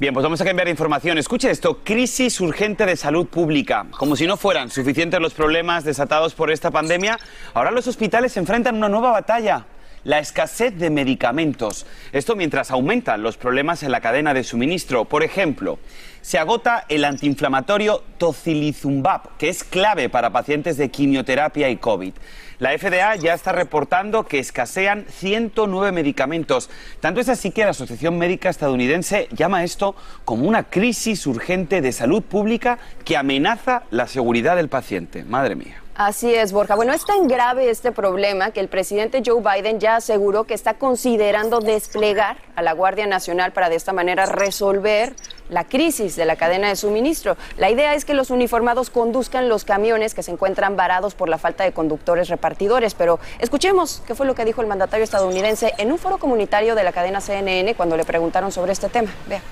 Bien, 0.00 0.14
pues 0.14 0.22
vamos 0.22 0.40
a 0.40 0.44
cambiar 0.44 0.66
de 0.66 0.70
información. 0.70 1.18
Escuche 1.18 1.50
esto, 1.50 1.80
crisis 1.82 2.40
urgente 2.40 2.86
de 2.86 2.94
salud 2.94 3.26
pública. 3.26 3.84
Como 3.98 4.14
si 4.14 4.28
no 4.28 4.36
fueran 4.36 4.70
suficientes 4.70 5.18
los 5.18 5.34
problemas 5.34 5.82
desatados 5.82 6.34
por 6.34 6.52
esta 6.52 6.70
pandemia, 6.70 7.18
ahora 7.52 7.72
los 7.72 7.88
hospitales 7.88 8.30
se 8.30 8.38
enfrentan 8.38 8.76
a 8.76 8.78
una 8.78 8.88
nueva 8.88 9.10
batalla. 9.10 9.64
La 10.08 10.20
escasez 10.20 10.74
de 10.78 10.88
medicamentos. 10.88 11.84
Esto 12.12 12.34
mientras 12.34 12.70
aumentan 12.70 13.22
los 13.22 13.36
problemas 13.36 13.82
en 13.82 13.92
la 13.92 14.00
cadena 14.00 14.32
de 14.32 14.42
suministro. 14.42 15.04
Por 15.04 15.22
ejemplo, 15.22 15.78
se 16.22 16.38
agota 16.38 16.86
el 16.88 17.04
antiinflamatorio 17.04 18.02
tocilizumab, 18.16 19.36
que 19.36 19.50
es 19.50 19.64
clave 19.64 20.08
para 20.08 20.30
pacientes 20.30 20.78
de 20.78 20.88
quimioterapia 20.88 21.68
y 21.68 21.76
COVID. 21.76 22.14
La 22.58 22.70
FDA 22.78 23.16
ya 23.16 23.34
está 23.34 23.52
reportando 23.52 24.24
que 24.24 24.38
escasean 24.38 25.04
109 25.10 25.92
medicamentos. 25.92 26.70
Tanto 27.00 27.20
es 27.20 27.28
así 27.28 27.50
que 27.50 27.64
la 27.64 27.72
Asociación 27.72 28.16
Médica 28.16 28.48
Estadounidense 28.48 29.28
llama 29.32 29.62
esto 29.62 29.94
como 30.24 30.48
una 30.48 30.70
crisis 30.70 31.26
urgente 31.26 31.82
de 31.82 31.92
salud 31.92 32.22
pública 32.22 32.78
que 33.04 33.18
amenaza 33.18 33.82
la 33.90 34.06
seguridad 34.06 34.56
del 34.56 34.70
paciente. 34.70 35.24
Madre 35.24 35.54
mía. 35.54 35.82
Así 35.98 36.32
es, 36.32 36.52
Borja. 36.52 36.76
Bueno, 36.76 36.92
es 36.92 37.04
tan 37.04 37.26
grave 37.26 37.70
este 37.70 37.90
problema 37.90 38.52
que 38.52 38.60
el 38.60 38.68
presidente 38.68 39.20
Joe 39.26 39.42
Biden 39.42 39.80
ya 39.80 39.96
aseguró 39.96 40.44
que 40.44 40.54
está 40.54 40.74
considerando 40.74 41.58
desplegar 41.58 42.36
a 42.54 42.62
la 42.62 42.72
Guardia 42.72 43.08
Nacional 43.08 43.52
para 43.52 43.68
de 43.68 43.74
esta 43.74 43.92
manera 43.92 44.24
resolver 44.24 45.16
la 45.48 45.64
crisis 45.64 46.14
de 46.14 46.24
la 46.24 46.36
cadena 46.36 46.68
de 46.68 46.76
suministro. 46.76 47.36
La 47.56 47.68
idea 47.68 47.94
es 47.94 48.04
que 48.04 48.14
los 48.14 48.30
uniformados 48.30 48.90
conduzcan 48.90 49.48
los 49.48 49.64
camiones 49.64 50.14
que 50.14 50.22
se 50.22 50.30
encuentran 50.30 50.76
varados 50.76 51.16
por 51.16 51.28
la 51.28 51.36
falta 51.36 51.64
de 51.64 51.72
conductores 51.72 52.28
repartidores. 52.28 52.94
Pero 52.94 53.18
escuchemos 53.40 54.00
qué 54.06 54.14
fue 54.14 54.24
lo 54.24 54.36
que 54.36 54.44
dijo 54.44 54.60
el 54.60 54.68
mandatario 54.68 55.02
estadounidense 55.02 55.74
en 55.78 55.90
un 55.90 55.98
foro 55.98 56.18
comunitario 56.18 56.76
de 56.76 56.84
la 56.84 56.92
cadena 56.92 57.20
CNN 57.20 57.74
cuando 57.74 57.96
le 57.96 58.04
preguntaron 58.04 58.52
sobre 58.52 58.70
este 58.70 58.88
tema. 58.88 59.12
Vea. 59.26 59.42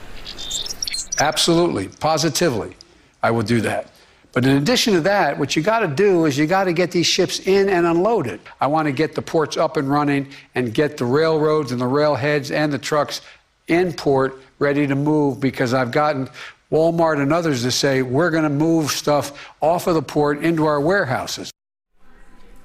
Absolutely, 1.18 1.88
positively, 1.98 2.76
I 3.20 3.32
will 3.32 3.44
do 3.44 3.60
that. 3.68 3.95
But 4.36 4.44
in 4.44 4.58
addition 4.58 4.92
to 4.92 5.00
that, 5.00 5.38
what 5.38 5.56
you 5.56 5.62
got 5.62 5.78
to 5.78 5.88
do 5.88 6.26
is 6.26 6.36
you 6.36 6.46
got 6.46 6.64
to 6.64 6.74
get 6.74 6.90
these 6.90 7.06
ships 7.06 7.40
in 7.46 7.70
and 7.70 7.86
unloaded. 7.86 8.38
I 8.60 8.66
want 8.66 8.84
to 8.84 8.92
get 8.92 9.14
the 9.14 9.22
ports 9.22 9.56
up 9.56 9.78
and 9.78 9.88
running 9.88 10.28
and 10.54 10.74
get 10.74 10.98
the 10.98 11.06
railroads 11.06 11.72
and 11.72 11.80
the 11.80 11.86
railheads 11.86 12.50
and 12.50 12.70
the 12.70 12.78
trucks 12.78 13.22
in 13.68 13.94
port 13.94 14.38
ready 14.58 14.86
to 14.88 14.94
move 14.94 15.40
because 15.40 15.72
I've 15.72 15.90
gotten 15.90 16.28
Walmart 16.70 17.18
and 17.18 17.32
others 17.32 17.62
to 17.62 17.70
say 17.70 18.02
we're 18.02 18.30
going 18.30 18.42
to 18.42 18.50
move 18.50 18.90
stuff 18.90 19.48
off 19.62 19.86
of 19.86 19.94
the 19.94 20.02
port 20.02 20.44
into 20.44 20.66
our 20.66 20.82
warehouses. 20.82 21.50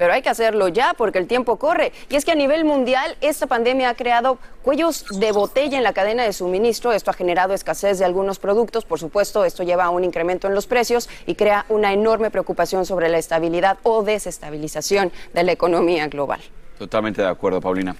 Pero 0.01 0.13
hay 0.13 0.23
que 0.23 0.29
hacerlo 0.29 0.67
ya 0.67 0.95
porque 0.97 1.19
el 1.19 1.27
tiempo 1.27 1.57
corre. 1.57 1.91
Y 2.09 2.15
es 2.15 2.25
que 2.25 2.31
a 2.31 2.35
nivel 2.35 2.65
mundial 2.65 3.15
esta 3.21 3.45
pandemia 3.45 3.89
ha 3.89 3.93
creado 3.93 4.39
cuellos 4.63 5.05
de 5.11 5.31
botella 5.31 5.77
en 5.77 5.83
la 5.83 5.93
cadena 5.93 6.23
de 6.23 6.33
suministro. 6.33 6.91
Esto 6.91 7.11
ha 7.11 7.13
generado 7.13 7.53
escasez 7.53 7.99
de 7.99 8.05
algunos 8.05 8.39
productos. 8.39 8.83
Por 8.83 8.97
supuesto, 8.97 9.45
esto 9.45 9.61
lleva 9.61 9.83
a 9.83 9.89
un 9.91 10.03
incremento 10.03 10.47
en 10.47 10.55
los 10.55 10.65
precios 10.65 11.07
y 11.27 11.35
crea 11.35 11.67
una 11.69 11.93
enorme 11.93 12.31
preocupación 12.31 12.87
sobre 12.87 13.09
la 13.09 13.19
estabilidad 13.19 13.77
o 13.83 14.01
desestabilización 14.01 15.11
de 15.35 15.43
la 15.43 15.51
economía 15.51 16.07
global. 16.07 16.41
Totalmente 16.79 17.21
de 17.21 17.27
acuerdo, 17.27 17.61
Paulina. 17.61 17.95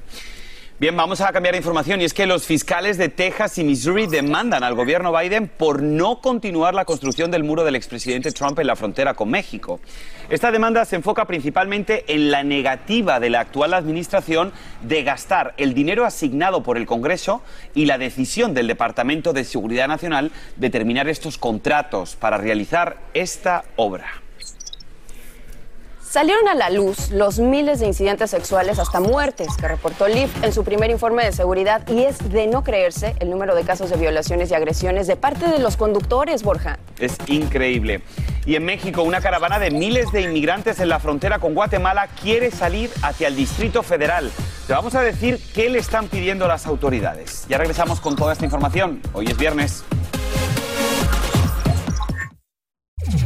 Bien, 0.81 0.97
vamos 0.97 1.21
a 1.21 1.31
cambiar 1.31 1.53
de 1.53 1.59
información 1.59 2.01
y 2.01 2.05
es 2.05 2.13
que 2.15 2.25
los 2.25 2.47
fiscales 2.47 2.97
de 2.97 3.07
Texas 3.07 3.55
y 3.59 3.63
Missouri 3.63 4.07
demandan 4.07 4.63
al 4.63 4.73
gobierno 4.73 5.15
Biden 5.15 5.47
por 5.47 5.83
no 5.83 6.21
continuar 6.21 6.73
la 6.73 6.85
construcción 6.85 7.29
del 7.29 7.43
muro 7.43 7.63
del 7.63 7.75
expresidente 7.75 8.31
Trump 8.31 8.57
en 8.57 8.65
la 8.65 8.75
frontera 8.75 9.13
con 9.13 9.29
México. 9.29 9.79
Esta 10.27 10.51
demanda 10.51 10.83
se 10.85 10.95
enfoca 10.95 11.25
principalmente 11.25 12.03
en 12.07 12.31
la 12.31 12.41
negativa 12.41 13.19
de 13.19 13.29
la 13.29 13.41
actual 13.41 13.75
administración 13.75 14.53
de 14.81 15.03
gastar 15.03 15.53
el 15.57 15.75
dinero 15.75 16.03
asignado 16.03 16.63
por 16.63 16.77
el 16.77 16.87
Congreso 16.87 17.43
y 17.75 17.85
la 17.85 17.99
decisión 17.99 18.55
del 18.55 18.65
Departamento 18.65 19.33
de 19.33 19.43
Seguridad 19.43 19.87
Nacional 19.87 20.31
de 20.55 20.71
terminar 20.71 21.07
estos 21.07 21.37
contratos 21.37 22.15
para 22.15 22.37
realizar 22.37 22.97
esta 23.13 23.65
obra. 23.75 24.20
Salieron 26.11 26.49
a 26.49 26.55
la 26.55 26.69
luz 26.69 27.09
los 27.11 27.39
miles 27.39 27.79
de 27.79 27.87
incidentes 27.87 28.31
sexuales 28.31 28.79
hasta 28.79 28.99
muertes 28.99 29.47
que 29.55 29.65
reportó 29.65 30.09
LIF 30.09 30.43
en 30.43 30.51
su 30.51 30.65
primer 30.65 30.91
informe 30.91 31.23
de 31.23 31.31
seguridad 31.31 31.87
y 31.87 32.03
es 32.03 32.29
de 32.29 32.47
no 32.47 32.65
creerse 32.65 33.15
el 33.21 33.29
número 33.29 33.55
de 33.55 33.63
casos 33.63 33.89
de 33.89 33.95
violaciones 33.95 34.51
y 34.51 34.53
agresiones 34.53 35.07
de 35.07 35.15
parte 35.15 35.47
de 35.47 35.59
los 35.59 35.77
conductores, 35.77 36.43
Borja. 36.43 36.79
Es 36.99 37.15
increíble. 37.27 38.01
Y 38.45 38.55
en 38.55 38.65
México, 38.65 39.03
una 39.03 39.21
caravana 39.21 39.57
de 39.57 39.71
miles 39.71 40.11
de 40.11 40.23
inmigrantes 40.23 40.81
en 40.81 40.89
la 40.89 40.99
frontera 40.99 41.39
con 41.39 41.53
Guatemala 41.53 42.09
quiere 42.21 42.51
salir 42.51 42.91
hacia 43.03 43.29
el 43.29 43.37
Distrito 43.37 43.81
Federal. 43.81 44.33
Te 44.67 44.73
vamos 44.73 44.95
a 44.95 45.01
decir 45.03 45.39
qué 45.55 45.69
le 45.69 45.79
están 45.79 46.09
pidiendo 46.09 46.45
las 46.45 46.65
autoridades. 46.65 47.45
Ya 47.47 47.57
regresamos 47.57 48.01
con 48.01 48.17
toda 48.17 48.33
esta 48.33 48.43
información. 48.43 49.01
Hoy 49.13 49.27
es 49.27 49.37
viernes. 49.37 49.85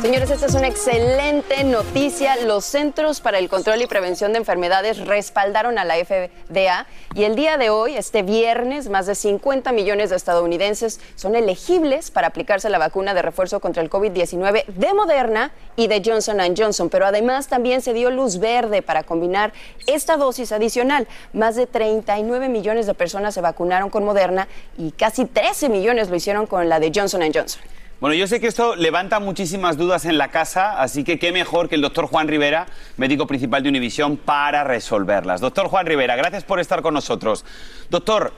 Señores, 0.00 0.30
esta 0.30 0.46
es 0.46 0.54
una 0.54 0.66
excelente 0.66 1.62
noticia. 1.62 2.34
Los 2.46 2.64
Centros 2.64 3.20
para 3.20 3.38
el 3.38 3.50
Control 3.50 3.82
y 3.82 3.86
Prevención 3.86 4.32
de 4.32 4.38
Enfermedades 4.38 5.06
respaldaron 5.06 5.78
a 5.78 5.84
la 5.84 5.96
FDA 5.96 6.86
y 7.14 7.24
el 7.24 7.36
día 7.36 7.58
de 7.58 7.68
hoy, 7.68 7.96
este 7.96 8.22
viernes, 8.22 8.88
más 8.88 9.04
de 9.04 9.14
50 9.14 9.72
millones 9.72 10.08
de 10.08 10.16
estadounidenses 10.16 11.00
son 11.16 11.36
elegibles 11.36 12.10
para 12.10 12.28
aplicarse 12.28 12.70
la 12.70 12.78
vacuna 12.78 13.12
de 13.12 13.20
refuerzo 13.20 13.60
contra 13.60 13.82
el 13.82 13.90
COVID-19 13.90 14.64
de 14.68 14.94
Moderna 14.94 15.52
y 15.76 15.86
de 15.86 16.00
Johnson 16.02 16.38
Johnson. 16.56 16.88
Pero 16.88 17.04
además 17.04 17.48
también 17.48 17.82
se 17.82 17.92
dio 17.92 18.10
luz 18.10 18.38
verde 18.38 18.80
para 18.80 19.02
combinar 19.02 19.52
esta 19.86 20.16
dosis 20.16 20.50
adicional. 20.52 21.08
Más 21.34 21.56
de 21.56 21.66
39 21.66 22.48
millones 22.48 22.86
de 22.86 22.94
personas 22.94 23.34
se 23.34 23.42
vacunaron 23.42 23.90
con 23.90 24.06
Moderna 24.06 24.48
y 24.78 24.92
casi 24.92 25.26
13 25.26 25.68
millones 25.68 26.08
lo 26.08 26.16
hicieron 26.16 26.46
con 26.46 26.70
la 26.70 26.80
de 26.80 26.90
Johnson 26.94 27.20
Johnson. 27.34 27.60
Bueno, 28.00 28.14
yo 28.14 28.26
sé 28.26 28.40
que 28.40 28.46
esto 28.46 28.76
levanta 28.76 29.20
muchísimas 29.20 29.76
dudas 29.76 30.06
en 30.06 30.16
la 30.16 30.28
casa, 30.28 30.80
así 30.80 31.04
que 31.04 31.18
qué 31.18 31.32
mejor 31.32 31.68
que 31.68 31.74
el 31.74 31.82
doctor 31.82 32.06
Juan 32.06 32.28
Rivera, 32.28 32.66
médico 32.96 33.26
principal 33.26 33.62
de 33.62 33.68
Univisión, 33.68 34.16
para 34.16 34.64
resolverlas. 34.64 35.42
Doctor 35.42 35.68
Juan 35.68 35.84
Rivera, 35.84 36.16
gracias 36.16 36.42
por 36.44 36.60
estar 36.60 36.80
con 36.80 36.94
nosotros. 36.94 37.44
Doctor, 37.90 38.32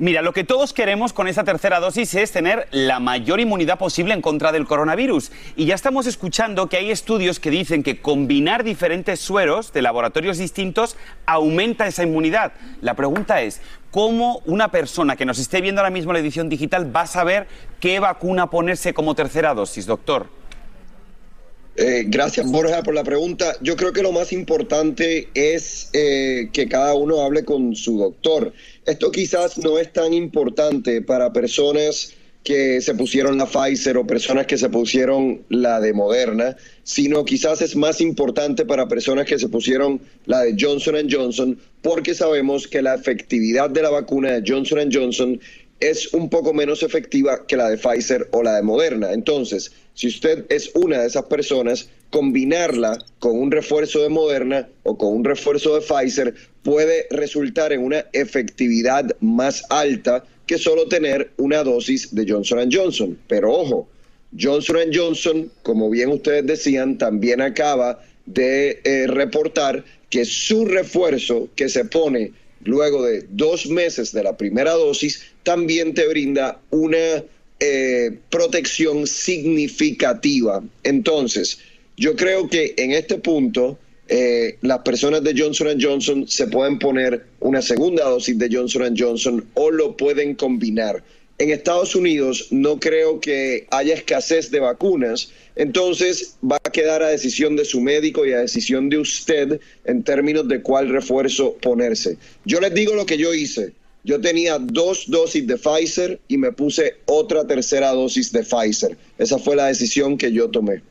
Mira, 0.00 0.22
lo 0.22 0.32
que 0.32 0.44
todos 0.44 0.72
queremos 0.72 1.12
con 1.12 1.26
esa 1.26 1.42
tercera 1.42 1.80
dosis 1.80 2.14
es 2.14 2.30
tener 2.30 2.68
la 2.70 3.00
mayor 3.00 3.40
inmunidad 3.40 3.80
posible 3.80 4.14
en 4.14 4.22
contra 4.22 4.52
del 4.52 4.64
coronavirus. 4.64 5.32
Y 5.56 5.66
ya 5.66 5.74
estamos 5.74 6.06
escuchando 6.06 6.68
que 6.68 6.76
hay 6.76 6.92
estudios 6.92 7.40
que 7.40 7.50
dicen 7.50 7.82
que 7.82 8.00
combinar 8.00 8.62
diferentes 8.62 9.18
sueros 9.18 9.72
de 9.72 9.82
laboratorios 9.82 10.38
distintos 10.38 10.96
aumenta 11.26 11.88
esa 11.88 12.04
inmunidad. 12.04 12.52
La 12.80 12.94
pregunta 12.94 13.42
es, 13.42 13.60
¿cómo 13.90 14.42
una 14.46 14.70
persona 14.70 15.16
que 15.16 15.24
nos 15.24 15.38
esté 15.38 15.60
viendo 15.60 15.80
ahora 15.80 15.90
mismo 15.90 16.12
la 16.12 16.18
edición 16.18 16.48
digital 16.48 16.94
va 16.94 17.02
a 17.02 17.06
saber 17.06 17.46
qué 17.80 18.00
vacuna 18.00 18.50
ponerse 18.50 18.94
como 18.94 19.14
tercera 19.14 19.54
dosis, 19.54 19.86
doctor? 19.86 20.26
Eh, 21.80 22.06
gracias, 22.08 22.50
Borja, 22.50 22.82
por 22.82 22.92
la 22.92 23.04
pregunta. 23.04 23.54
Yo 23.60 23.76
creo 23.76 23.92
que 23.92 24.02
lo 24.02 24.10
más 24.10 24.32
importante 24.32 25.28
es 25.34 25.90
eh, 25.92 26.48
que 26.52 26.68
cada 26.68 26.94
uno 26.94 27.22
hable 27.22 27.44
con 27.44 27.76
su 27.76 27.98
doctor. 27.98 28.52
Esto 28.84 29.12
quizás 29.12 29.58
no 29.58 29.78
es 29.78 29.92
tan 29.92 30.12
importante 30.12 31.02
para 31.02 31.32
personas 31.32 32.14
que 32.42 32.80
se 32.80 32.94
pusieron 32.94 33.38
la 33.38 33.46
Pfizer 33.46 33.96
o 33.96 34.06
personas 34.06 34.46
que 34.46 34.58
se 34.58 34.68
pusieron 34.70 35.44
la 35.50 35.80
de 35.80 35.92
Moderna, 35.92 36.56
sino 36.88 37.22
quizás 37.22 37.60
es 37.60 37.76
más 37.76 38.00
importante 38.00 38.64
para 38.64 38.88
personas 38.88 39.26
que 39.26 39.38
se 39.38 39.50
pusieron 39.50 40.00
la 40.24 40.40
de 40.40 40.56
Johnson 40.58 41.06
Johnson, 41.08 41.58
porque 41.82 42.14
sabemos 42.14 42.66
que 42.66 42.80
la 42.80 42.94
efectividad 42.94 43.68
de 43.68 43.82
la 43.82 43.90
vacuna 43.90 44.32
de 44.32 44.42
Johnson 44.50 44.88
Johnson 44.90 45.38
es 45.80 46.14
un 46.14 46.30
poco 46.30 46.54
menos 46.54 46.82
efectiva 46.82 47.46
que 47.46 47.58
la 47.58 47.68
de 47.68 47.76
Pfizer 47.76 48.28
o 48.32 48.42
la 48.42 48.56
de 48.56 48.62
Moderna. 48.62 49.12
Entonces, 49.12 49.70
si 49.92 50.08
usted 50.08 50.46
es 50.48 50.70
una 50.74 51.02
de 51.02 51.08
esas 51.08 51.26
personas, 51.26 51.90
combinarla 52.08 52.96
con 53.18 53.38
un 53.38 53.50
refuerzo 53.50 54.02
de 54.02 54.08
Moderna 54.08 54.66
o 54.84 54.96
con 54.96 55.12
un 55.12 55.24
refuerzo 55.26 55.74
de 55.74 55.82
Pfizer 55.82 56.34
puede 56.62 57.06
resultar 57.10 57.70
en 57.74 57.82
una 57.82 58.06
efectividad 58.14 59.14
más 59.20 59.62
alta 59.68 60.24
que 60.46 60.56
solo 60.56 60.88
tener 60.88 61.32
una 61.36 61.62
dosis 61.64 62.14
de 62.14 62.24
Johnson 62.26 62.70
Johnson. 62.72 63.18
Pero 63.28 63.52
ojo, 63.52 63.88
Johnson 64.38 64.90
Johnson, 64.92 65.50
como 65.62 65.88
bien 65.90 66.10
ustedes 66.10 66.46
decían, 66.46 66.98
también 66.98 67.40
acaba 67.40 68.02
de 68.26 68.80
eh, 68.84 69.06
reportar 69.06 69.84
que 70.10 70.24
su 70.24 70.64
refuerzo 70.64 71.48
que 71.54 71.68
se 71.68 71.84
pone 71.84 72.32
luego 72.64 73.04
de 73.04 73.24
dos 73.30 73.66
meses 73.66 74.12
de 74.12 74.22
la 74.22 74.36
primera 74.36 74.72
dosis, 74.72 75.22
también 75.42 75.94
te 75.94 76.06
brinda 76.08 76.60
una 76.70 77.24
eh, 77.60 78.18
protección 78.30 79.06
significativa. 79.06 80.62
Entonces, 80.82 81.58
yo 81.96 82.16
creo 82.16 82.48
que 82.48 82.74
en 82.76 82.92
este 82.92 83.18
punto 83.18 83.78
eh, 84.08 84.56
las 84.62 84.78
personas 84.80 85.22
de 85.22 85.34
Johnson 85.36 85.78
Johnson 85.80 86.26
se 86.28 86.46
pueden 86.46 86.78
poner 86.78 87.26
una 87.40 87.60
segunda 87.60 88.04
dosis 88.04 88.38
de 88.38 88.48
Johnson 88.50 88.94
Johnson 88.96 89.44
o 89.54 89.70
lo 89.70 89.96
pueden 89.96 90.34
combinar. 90.34 91.02
En 91.38 91.50
Estados 91.50 91.94
Unidos 91.94 92.48
no 92.50 92.80
creo 92.80 93.20
que 93.20 93.68
haya 93.70 93.94
escasez 93.94 94.50
de 94.50 94.58
vacunas, 94.58 95.30
entonces 95.54 96.36
va 96.42 96.56
a 96.56 96.70
quedar 96.72 97.00
a 97.00 97.08
decisión 97.08 97.54
de 97.54 97.64
su 97.64 97.80
médico 97.80 98.26
y 98.26 98.32
a 98.32 98.38
decisión 98.38 98.88
de 98.88 98.98
usted 98.98 99.60
en 99.84 100.02
términos 100.02 100.48
de 100.48 100.62
cuál 100.62 100.88
refuerzo 100.88 101.54
ponerse. 101.62 102.18
Yo 102.44 102.60
les 102.60 102.74
digo 102.74 102.94
lo 102.94 103.06
que 103.06 103.18
yo 103.18 103.32
hice. 103.32 103.72
Yo 104.02 104.20
tenía 104.20 104.58
dos 104.58 105.04
dosis 105.06 105.46
de 105.46 105.56
Pfizer 105.56 106.18
y 106.26 106.38
me 106.38 106.50
puse 106.50 106.96
otra 107.06 107.46
tercera 107.46 107.90
dosis 107.92 108.32
de 108.32 108.42
Pfizer. 108.42 108.96
Esa 109.18 109.38
fue 109.38 109.54
la 109.54 109.66
decisión 109.66 110.18
que 110.18 110.32
yo 110.32 110.48
tomé. 110.48 110.82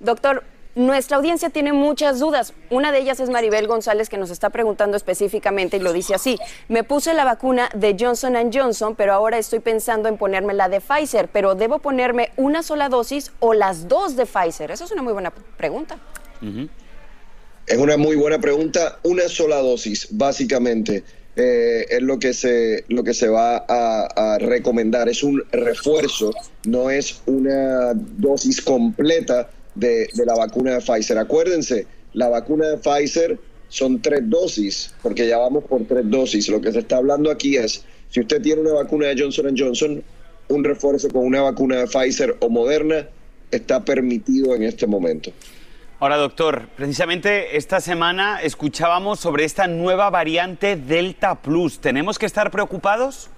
Doctor, 0.00 0.44
nuestra 0.74 1.18
audiencia 1.18 1.50
tiene 1.50 1.72
muchas 1.72 2.18
dudas. 2.18 2.52
Una 2.68 2.90
de 2.90 2.98
ellas 2.98 3.20
es 3.20 3.30
Maribel 3.30 3.68
González 3.68 4.08
que 4.08 4.18
nos 4.18 4.30
está 4.30 4.50
preguntando 4.50 4.96
específicamente 4.96 5.76
y 5.76 5.80
lo 5.80 5.92
dice 5.92 6.14
así. 6.14 6.38
Me 6.68 6.82
puse 6.82 7.14
la 7.14 7.24
vacuna 7.24 7.68
de 7.74 7.96
Johnson 7.98 8.34
Johnson, 8.52 8.96
pero 8.96 9.12
ahora 9.12 9.38
estoy 9.38 9.60
pensando 9.60 10.08
en 10.08 10.18
ponerme 10.18 10.52
la 10.52 10.68
de 10.68 10.80
Pfizer, 10.80 11.28
pero 11.28 11.54
¿debo 11.54 11.78
ponerme 11.78 12.30
una 12.36 12.62
sola 12.62 12.88
dosis 12.88 13.30
o 13.38 13.54
las 13.54 13.86
dos 13.88 14.16
de 14.16 14.26
Pfizer? 14.26 14.70
Esa 14.70 14.84
es 14.84 14.90
una 14.90 15.02
muy 15.02 15.12
buena 15.12 15.32
pregunta. 15.56 15.98
Es 17.66 17.78
una 17.78 17.96
muy 17.96 18.16
buena 18.16 18.40
pregunta. 18.40 18.98
Una 19.04 19.28
sola 19.28 19.58
dosis, 19.58 20.08
básicamente. 20.10 21.04
Eh, 21.36 21.86
es 21.90 22.02
lo 22.02 22.18
que 22.20 22.32
se 22.32 22.84
lo 22.86 23.02
que 23.02 23.12
se 23.12 23.26
va 23.26 23.64
a, 23.68 24.06
a, 24.14 24.38
recomendar 24.38 25.08
es 25.08 25.24
un 25.24 25.42
refuerzo 25.50 26.30
no 26.64 26.90
es 26.90 27.22
una 27.26 27.92
dosis 27.92 28.62
completa 28.62 29.50
de, 29.74 30.08
la 30.24 30.34
vacuna 30.34 30.74
de 30.74 30.80
Pfizer. 30.80 31.18
Acuérdense, 31.18 31.86
la 32.12 32.28
vacuna 32.28 32.68
de 32.68 32.78
Pfizer 32.78 33.38
son 33.68 34.00
tres 34.00 34.22
dosis, 34.24 34.94
porque 35.02 35.26
ya 35.26 35.38
vamos 35.38 35.64
por 35.64 35.84
tres 35.86 36.08
dosis. 36.08 36.48
Lo 36.48 36.60
que 36.60 36.72
se 36.72 36.80
está 36.80 36.98
hablando 36.98 37.30
aquí 37.30 37.56
es, 37.56 37.84
si 38.10 38.20
usted 38.20 38.40
tiene 38.42 38.62
una 38.62 38.74
vacuna 38.74 39.08
de 39.08 39.20
Johnson 39.20 39.54
Johnson, 39.56 40.04
un 40.48 40.64
refuerzo 40.64 41.08
con 41.08 41.24
una 41.24 41.42
vacuna 41.42 41.78
de 41.78 41.86
Pfizer 41.86 42.36
o 42.40 42.48
Moderna 42.48 43.08
está 43.50 43.84
permitido 43.84 44.54
en 44.54 44.62
este 44.64 44.86
momento. 44.86 45.32
Ahora, 46.00 46.16
doctor, 46.16 46.68
precisamente 46.76 47.56
esta 47.56 47.80
semana 47.80 48.42
escuchábamos 48.42 49.20
sobre 49.20 49.44
esta 49.44 49.66
nueva 49.66 50.10
variante 50.10 50.76
Delta 50.76 51.40
Plus. 51.40 51.80
¿Tenemos 51.80 52.18
que 52.18 52.26
estar 52.26 52.50
preocupados? 52.50 53.30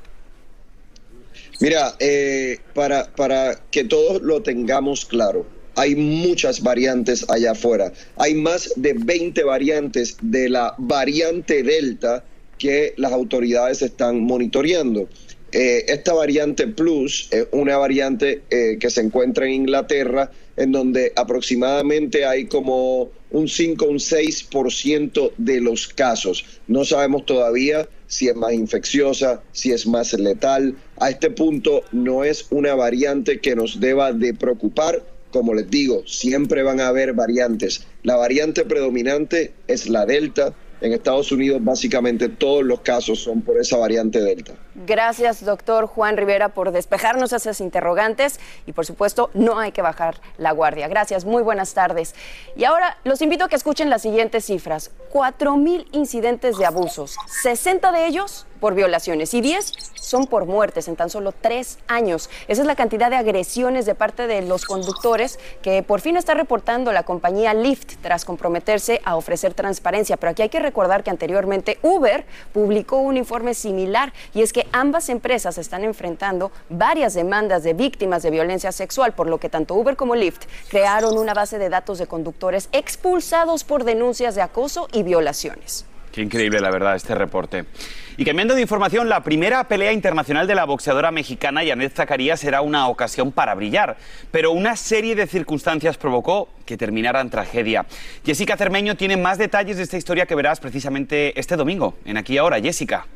Mira, 1.61 1.95
eh, 2.00 2.59
para, 2.75 3.07
para 3.14 3.57
que 3.71 3.85
todos 3.85 4.21
lo 4.23 4.43
tengamos 4.43 5.07
claro, 5.07 5.47
hay 5.76 5.95
muchas 5.95 6.62
variantes 6.62 7.25
allá 7.28 7.52
afuera. 7.52 7.92
Hay 8.16 8.35
más 8.35 8.73
de 8.76 8.95
20 8.95 9.45
variantes 9.45 10.16
de 10.23 10.49
la 10.49 10.75
variante 10.78 11.62
Delta 11.62 12.25
que 12.59 12.95
las 12.97 13.12
autoridades 13.12 13.83
están 13.83 14.21
monitoreando. 14.21 15.09
Eh, 15.52 15.85
esta 15.88 16.12
variante 16.12 16.66
Plus 16.66 17.28
es 17.30 17.47
una 17.52 17.76
variante 17.76 18.42
eh, 18.50 18.78
que 18.80 18.90
se 18.90 19.00
encuentra 19.02 19.47
en 19.47 19.52
Inglaterra, 19.52 20.30
en 20.56 20.73
donde 20.73 21.12
aproximadamente 21.14 22.25
hay 22.25 22.47
como 22.47 23.11
un 23.30 23.49
5 23.49 23.85
un 23.87 23.99
6% 23.99 25.33
de 25.37 25.61
los 25.61 25.88
casos. 25.88 26.45
No 26.66 26.85
sabemos 26.85 27.26
todavía 27.26 27.88
si 28.06 28.28
es 28.28 28.37
más 28.37 28.52
infecciosa, 28.52 29.42
si 29.52 29.73
es 29.73 29.87
más 29.87 30.12
letal. 30.14 30.76
A 30.99 31.11
este 31.11 31.30
punto 31.30 31.83
no 31.92 32.25
es 32.25 32.47
una 32.50 32.75
variante 32.75 33.40
que 33.40 33.54
nos 33.54 33.78
deba 33.80 34.12
de 34.12 34.35
preocupar. 34.35 35.02
Como 35.37 35.52
les 35.52 35.69
digo, 35.69 36.02
siempre 36.07 36.62
van 36.62 36.81
a 36.81 36.88
haber 36.88 37.12
variantes. 37.12 37.87
La 38.02 38.16
variante 38.16 38.64
predominante 38.64 39.52
es 39.66 39.87
la 39.87 40.07
Delta, 40.07 40.55
en 40.81 40.95
Estados 40.95 41.31
Unidos 41.31 41.62
básicamente 41.62 42.31
todos 42.31 42.64
los 42.64 42.81
casos 42.81 43.19
son 43.19 43.43
por 43.43 43.61
esa 43.61 43.76
variante 43.76 44.23
Delta. 44.23 44.55
Gracias, 44.85 45.42
doctor 45.42 45.87
Juan 45.87 46.18
Rivera, 46.18 46.50
por 46.50 46.71
despejarnos 46.71 47.33
esas 47.33 47.62
interrogantes 47.62 48.38
y, 48.66 48.73
por 48.73 48.85
supuesto, 48.85 49.30
no 49.33 49.59
hay 49.59 49.73
que 49.73 49.80
bajar 49.80 50.21
la 50.37 50.52
guardia. 50.52 50.87
Gracias, 50.87 51.25
muy 51.25 51.42
buenas 51.42 51.73
tardes. 51.73 52.14
Y 52.56 52.64
ahora 52.64 52.99
los 53.02 53.23
invito 53.23 53.45
a 53.45 53.49
que 53.49 53.56
escuchen 53.56 53.88
las 53.88 54.02
siguientes 54.02 54.45
cifras. 54.45 54.90
4.000 55.14 55.87
incidentes 55.92 56.59
de 56.59 56.66
abusos, 56.66 57.16
60 57.42 57.90
de 57.90 58.06
ellos 58.06 58.47
por 58.61 58.75
violaciones 58.75 59.35
y 59.35 59.40
10 59.40 59.73
son 59.95 60.26
por 60.26 60.47
muertes 60.47 60.88
en 60.88 60.97
tan 60.97 61.11
solo 61.11 61.33
tres 61.33 61.78
años. 61.88 62.30
Esa 62.49 62.62
es 62.62 62.66
la 62.66 62.76
cantidad 62.76 63.11
de 63.11 63.16
agresiones 63.16 63.87
de 63.87 63.95
parte 63.95 64.26
de 64.26 64.42
los 64.42 64.64
conductores 64.64 65.38
que 65.62 65.83
por 65.83 66.00
fin 66.00 66.16
está 66.16 66.35
reportando 66.35 66.92
la 66.92 67.02
compañía 67.02 67.54
Lyft 67.54 67.97
tras 68.02 68.25
comprometerse 68.25 69.00
a 69.04 69.16
ofrecer 69.16 69.54
transparencia. 69.54 70.16
Pero 70.16 70.30
aquí 70.30 70.42
hay 70.42 70.49
que 70.49 70.61
recordar 70.61 71.02
que 71.02 71.11
anteriormente 71.11 71.78
Uber 71.83 72.25
publicó 72.52 72.99
un 72.99 73.16
informe 73.16 73.54
similar 73.54 74.12
y 74.33 74.42
es 74.42 74.52
que 74.52 74.66
ambas 74.73 75.09
empresas 75.09 75.59
están 75.59 75.85
enfrentando 75.85 76.53
varias 76.69 77.15
demandas 77.15 77.63
de 77.63 77.75
víctimas 77.75 78.23
de 78.23 78.31
violencia 78.31 78.73
sexual, 78.73 79.13
por 79.13 79.29
lo 79.29 79.39
que 79.39 79.49
tanto 79.49 79.75
Uber 79.75 79.97
como 79.97 80.15
Lyft 80.15 80.45
crearon 80.69 81.19
una 81.19 81.35
base 81.35 81.59
de 81.59 81.69
datos 81.69 81.99
de 81.99 82.07
conductores 82.07 82.69
expulsados 82.73 83.65
por 83.65 83.85
denuncias 83.85 84.35
de 84.35 84.43
acoso 84.43 84.89
y 84.93 85.03
violaciones. 85.03 85.87
Qué 86.17 86.23
increíble, 86.23 86.61
la 86.61 86.71
verdad, 86.71 86.97
este 86.97 87.15
reporte. 87.15 87.67
Y 88.17 88.25
cambiando 88.25 88.55
de 88.55 88.63
información, 88.63 89.11
la 89.11 89.23
primera 89.23 89.65
pelea 89.65 89.93
internacional 89.93 90.47
de 90.47 90.55
la 90.55 90.65
boxeadora 90.65 91.11
mexicana 91.11 91.61
Janet 91.63 91.95
Zacarías 91.95 92.41
será 92.41 92.63
una 92.63 92.89
ocasión 92.89 93.33
para 93.33 93.55
brillar, 93.55 93.99
pero 94.31 94.53
una 94.53 94.77
serie 94.77 95.15
de 95.15 95.27
circunstancias 95.27 95.99
provocó 95.99 96.49
que 96.65 96.79
terminara 96.79 97.21
en 97.21 97.29
tragedia. 97.29 97.85
Jessica 98.25 98.57
Cermeño 98.57 98.97
tiene 98.97 99.19
más 99.19 99.37
detalles 99.37 99.77
de 99.77 99.83
esta 99.83 99.99
historia 99.99 100.25
que 100.25 100.35
verás 100.35 100.59
precisamente 100.59 101.39
este 101.39 101.55
domingo, 101.55 101.99
en 102.07 102.17
Aquí 102.17 102.39
Ahora. 102.39 102.59
Jessica. 102.63 103.07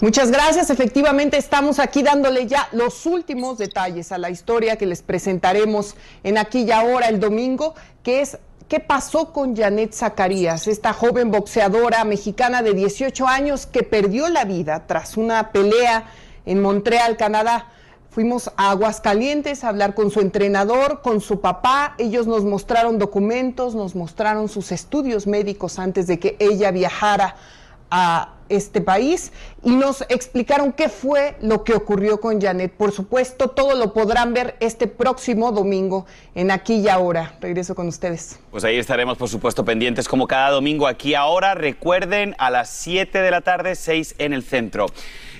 Muchas 0.00 0.30
gracias. 0.30 0.70
Efectivamente, 0.70 1.36
estamos 1.36 1.78
aquí 1.78 2.02
dándole 2.02 2.46
ya 2.46 2.68
los 2.72 3.04
últimos 3.04 3.58
detalles 3.58 4.12
a 4.12 4.18
la 4.18 4.30
historia 4.30 4.76
que 4.76 4.86
les 4.86 5.02
presentaremos 5.02 5.94
en 6.24 6.38
Aquí 6.38 6.62
y 6.62 6.70
Ahora 6.70 7.08
el 7.08 7.20
domingo, 7.20 7.74
que 8.02 8.22
es 8.22 8.38
¿Qué 8.70 8.78
pasó 8.78 9.32
con 9.32 9.56
Janet 9.56 9.92
Zacarías, 9.92 10.68
esta 10.68 10.92
joven 10.92 11.32
boxeadora 11.32 12.04
mexicana 12.04 12.62
de 12.62 12.72
18 12.72 13.26
años 13.26 13.66
que 13.66 13.82
perdió 13.82 14.28
la 14.28 14.44
vida 14.44 14.86
tras 14.86 15.16
una 15.16 15.50
pelea 15.50 16.04
en 16.46 16.62
Montreal, 16.62 17.16
Canadá? 17.16 17.66
Fuimos 18.10 18.52
a 18.56 18.70
Aguascalientes 18.70 19.64
a 19.64 19.70
hablar 19.70 19.96
con 19.96 20.12
su 20.12 20.20
entrenador, 20.20 21.02
con 21.02 21.20
su 21.20 21.40
papá. 21.40 21.96
Ellos 21.98 22.28
nos 22.28 22.44
mostraron 22.44 23.00
documentos, 23.00 23.74
nos 23.74 23.96
mostraron 23.96 24.48
sus 24.48 24.70
estudios 24.70 25.26
médicos 25.26 25.80
antes 25.80 26.06
de 26.06 26.20
que 26.20 26.36
ella 26.38 26.70
viajara 26.70 27.34
a 27.90 28.34
este 28.50 28.82
país 28.82 29.32
y 29.64 29.70
nos 29.70 30.02
explicaron 30.10 30.72
qué 30.72 30.90
fue 30.90 31.36
lo 31.40 31.64
que 31.64 31.72
ocurrió 31.72 32.20
con 32.20 32.40
Janet. 32.40 32.72
Por 32.72 32.92
supuesto, 32.92 33.48
todo 33.48 33.74
lo 33.74 33.94
podrán 33.94 34.34
ver 34.34 34.56
este 34.60 34.86
próximo 34.86 35.52
domingo 35.52 36.04
en 36.34 36.50
Aquí 36.50 36.74
y 36.76 36.88
Ahora. 36.88 37.36
Regreso 37.40 37.74
con 37.74 37.88
ustedes. 37.88 38.38
Pues 38.50 38.64
ahí 38.64 38.76
estaremos, 38.76 39.16
por 39.16 39.28
supuesto, 39.28 39.64
pendientes 39.64 40.08
como 40.08 40.26
cada 40.26 40.50
domingo 40.50 40.86
aquí 40.86 41.14
ahora. 41.14 41.54
Recuerden, 41.54 42.34
a 42.38 42.50
las 42.50 42.68
7 42.70 43.22
de 43.22 43.30
la 43.30 43.40
tarde, 43.40 43.74
6 43.74 44.16
en 44.18 44.32
el 44.32 44.42
centro. 44.42 44.86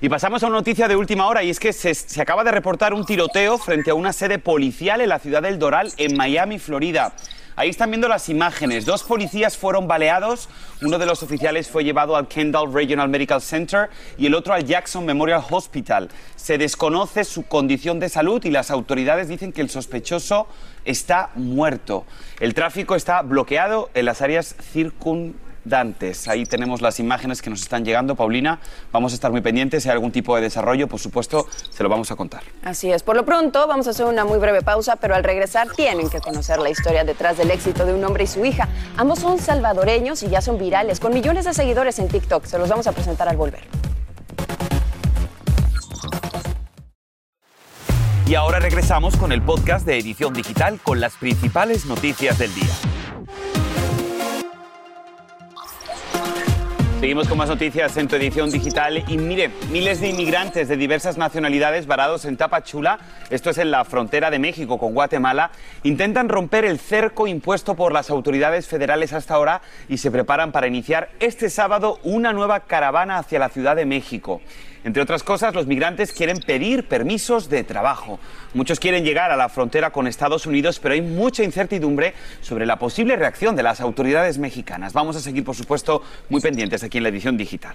Y 0.01 0.09
pasamos 0.09 0.42
a 0.42 0.46
una 0.46 0.57
noticia 0.57 0.88
de 0.88 0.96
última 0.96 1.27
hora 1.27 1.42
y 1.42 1.51
es 1.51 1.61
que 1.61 1.73
se, 1.73 1.94
se 1.94 2.23
acaba 2.23 2.44
de 2.44 2.53
reportar 2.53 2.94
un 2.94 3.05
tiroteo 3.05 3.59
frente 3.59 3.90
a 3.90 3.94
una 3.94 4.12
sede 4.12 4.38
policial 4.38 5.01
en 5.01 5.09
la 5.09 5.18
ciudad 5.18 5.42
del 5.42 5.59
Doral, 5.59 5.92
en 5.99 6.16
Miami, 6.16 6.59
Florida. 6.59 7.12
Ahí 7.61 7.68
están 7.68 7.90
viendo 7.90 8.09
las 8.09 8.31
imágenes. 8.31 8.87
Dos 8.87 9.03
policías 9.03 9.59
fueron 9.59 9.87
baleados. 9.87 10.49
Uno 10.81 10.96
de 10.96 11.05
los 11.05 11.23
oficiales 11.23 11.68
fue 11.68 11.85
llevado 11.85 12.16
al 12.16 12.27
Kendall 12.27 12.73
Regional 12.73 13.11
Medical 13.11 13.42
Center 13.42 13.90
y 14.16 14.25
el 14.25 14.35
otro 14.35 14.55
al 14.55 14.64
Jackson 14.64 15.05
Memorial 15.05 15.42
Hospital. 15.51 16.09
Se 16.37 16.57
desconoce 16.57 17.23
su 17.23 17.42
condición 17.42 18.01
de 18.01 18.09
salud 18.09 18.42
y 18.46 18.51
las 18.51 18.70
autoridades 18.70 19.29
dicen 19.29 19.53
que 19.53 19.61
el 19.61 19.68
sospechoso 19.68 20.46
está 20.87 21.33
muerto. 21.35 22.07
El 22.40 22.55
tráfico 22.55 22.94
está 22.94 23.20
bloqueado 23.20 23.90
en 23.92 24.07
las 24.07 24.23
áreas 24.23 24.57
circun 24.73 25.37
Dantes. 25.64 26.29
Ahí 26.29 26.46
tenemos 26.46 26.81
las 26.81 27.01
imágenes 27.01 27.42
que 27.42 27.51
nos 27.51 27.62
están 27.62 27.85
llegando. 27.85 28.14
Paulina, 28.14 28.61
vamos 28.92 29.12
a 29.12 29.14
estar 29.14 29.31
muy 29.31 29.40
pendientes. 29.40 29.83
Si 29.83 29.88
hay 29.88 29.94
algún 29.94 30.12
tipo 30.12 30.35
de 30.37 30.42
desarrollo, 30.42 30.88
por 30.88 31.01
supuesto, 31.01 31.46
se 31.70 31.83
lo 31.83 31.88
vamos 31.88 32.11
a 32.11 32.16
contar. 32.16 32.42
Así 32.62 32.90
es. 32.90 33.03
Por 33.03 33.16
lo 33.16 33.25
pronto, 33.25 33.66
vamos 33.66 33.87
a 33.87 33.90
hacer 33.90 34.07
una 34.07 34.25
muy 34.25 34.38
breve 34.38 34.62
pausa, 34.62 34.96
pero 34.96 35.14
al 35.14 35.25
regresar 35.25 35.68
tienen 35.70 36.11
que 36.11 36.20
conocer 36.20 36.59
la 36.59 36.70
historia 36.70 37.05
detrás 37.05 37.37
del 37.37 37.51
éxito 37.51 37.85
de 37.85 37.94
un 37.94 38.05
hombre 38.05 38.25
y 38.25 38.27
su 38.27 38.44
hija. 38.44 38.68
Ambos 38.96 39.18
son 39.20 39.38
salvadoreños 39.38 40.23
y 40.23 40.29
ya 40.29 40.40
son 40.40 40.59
virales, 40.59 41.01
con 41.01 41.12
millones 41.12 41.44
de 41.44 41.55
seguidores 41.55 41.99
en 41.99 42.09
TikTok. 42.09 42.44
Se 42.44 42.59
los 42.59 42.68
vamos 42.68 42.87
a 42.87 42.92
presentar 42.92 43.29
al 43.29 43.37
volver. 43.37 43.62
Y 48.31 48.37
ahora 48.37 48.61
regresamos 48.61 49.16
con 49.16 49.33
el 49.33 49.42
podcast 49.42 49.85
de 49.85 49.99
Edición 49.99 50.33
Digital 50.33 50.79
con 50.81 51.01
las 51.01 51.16
principales 51.16 51.87
noticias 51.87 52.38
del 52.38 52.55
día. 52.55 52.89
Seguimos 57.00 57.28
con 57.28 57.38
más 57.38 57.48
noticias 57.48 57.96
en 57.96 58.08
tu 58.08 58.16
edición 58.16 58.50
digital 58.50 59.02
y 59.08 59.16
mire, 59.16 59.50
miles 59.72 60.02
de 60.02 60.10
inmigrantes 60.10 60.68
de 60.68 60.76
diversas 60.76 61.16
nacionalidades 61.16 61.86
varados 61.86 62.26
en 62.26 62.36
Tapachula, 62.36 62.98
esto 63.30 63.48
es 63.48 63.56
en 63.56 63.70
la 63.70 63.86
frontera 63.86 64.30
de 64.30 64.38
México 64.38 64.76
con 64.76 64.92
Guatemala, 64.92 65.50
intentan 65.82 66.28
romper 66.28 66.66
el 66.66 66.78
cerco 66.78 67.26
impuesto 67.26 67.74
por 67.74 67.94
las 67.94 68.10
autoridades 68.10 68.68
federales 68.68 69.14
hasta 69.14 69.32
ahora 69.32 69.62
y 69.88 69.96
se 69.96 70.10
preparan 70.10 70.52
para 70.52 70.66
iniciar 70.66 71.08
este 71.20 71.48
sábado 71.48 71.98
una 72.02 72.34
nueva 72.34 72.60
caravana 72.60 73.16
hacia 73.16 73.38
la 73.38 73.48
Ciudad 73.48 73.76
de 73.76 73.86
México. 73.86 74.42
Entre 74.83 75.03
otras 75.03 75.23
cosas, 75.23 75.55
los 75.55 75.66
migrantes 75.66 76.12
quieren 76.12 76.38
pedir 76.38 76.88
permisos 76.88 77.51
de 77.51 77.64
trabajo. 77.64 78.19
Muchos 78.55 78.81
quieren 78.81 79.05
llegar 79.05 79.31
a 79.31 79.37
la 79.37 79.51
frontera 79.51 79.90
con 79.90 80.07
Estados 80.07 80.47
Unidos, 80.47 80.81
pero 80.81 80.95
hay 80.95 81.03
mucha 81.03 81.45
incertidumbre 81.45 82.14
sobre 82.40 82.64
la 82.64 82.79
posible 82.79 83.16
reacción 83.16 83.57
de 83.57 83.62
las 83.62 83.81
autoridades 83.81 84.38
mexicanas. 84.38 84.95
Vamos 84.95 85.16
a 85.16 85.21
seguir, 85.21 85.45
por 85.45 85.55
supuesto, 85.55 86.03
muy 86.31 86.40
pendientes 86.40 86.83
aquí 86.83 86.99
en 86.99 87.05
la 87.05 87.11
edición 87.11 87.37
digital. 87.37 87.75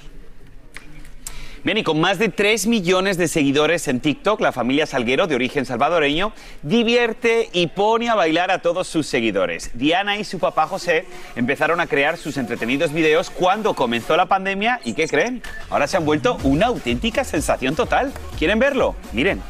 Bien, 1.65 1.79
y 1.79 1.83
con 1.83 1.99
más 1.99 2.19
de 2.19 2.29
3 2.29 2.67
millones 2.67 3.17
de 3.17 3.27
seguidores 3.27 3.87
en 3.87 3.99
TikTok, 3.99 4.39
la 4.39 4.51
familia 4.51 4.85
Salguero, 4.85 5.25
de 5.25 5.33
origen 5.33 5.65
salvadoreño, 5.65 6.31
divierte 6.61 7.49
y 7.53 7.65
pone 7.65 8.07
a 8.07 8.13
bailar 8.13 8.51
a 8.51 8.59
todos 8.59 8.87
sus 8.87 9.07
seguidores. 9.07 9.71
Diana 9.73 10.15
y 10.15 10.25
su 10.25 10.37
papá 10.37 10.67
José 10.67 11.05
empezaron 11.35 11.79
a 11.79 11.87
crear 11.87 12.17
sus 12.17 12.37
entretenidos 12.37 12.93
videos 12.93 13.31
cuando 13.31 13.73
comenzó 13.73 14.15
la 14.15 14.27
pandemia 14.27 14.79
y 14.85 14.93
¿qué 14.93 15.07
creen? 15.07 15.41
Ahora 15.71 15.87
se 15.87 15.97
han 15.97 16.05
vuelto 16.05 16.37
una 16.43 16.67
auténtica 16.67 17.23
sensación 17.23 17.75
total. 17.75 18.13
¿Quieren 18.37 18.59
verlo? 18.59 18.93
Miren. 19.11 19.41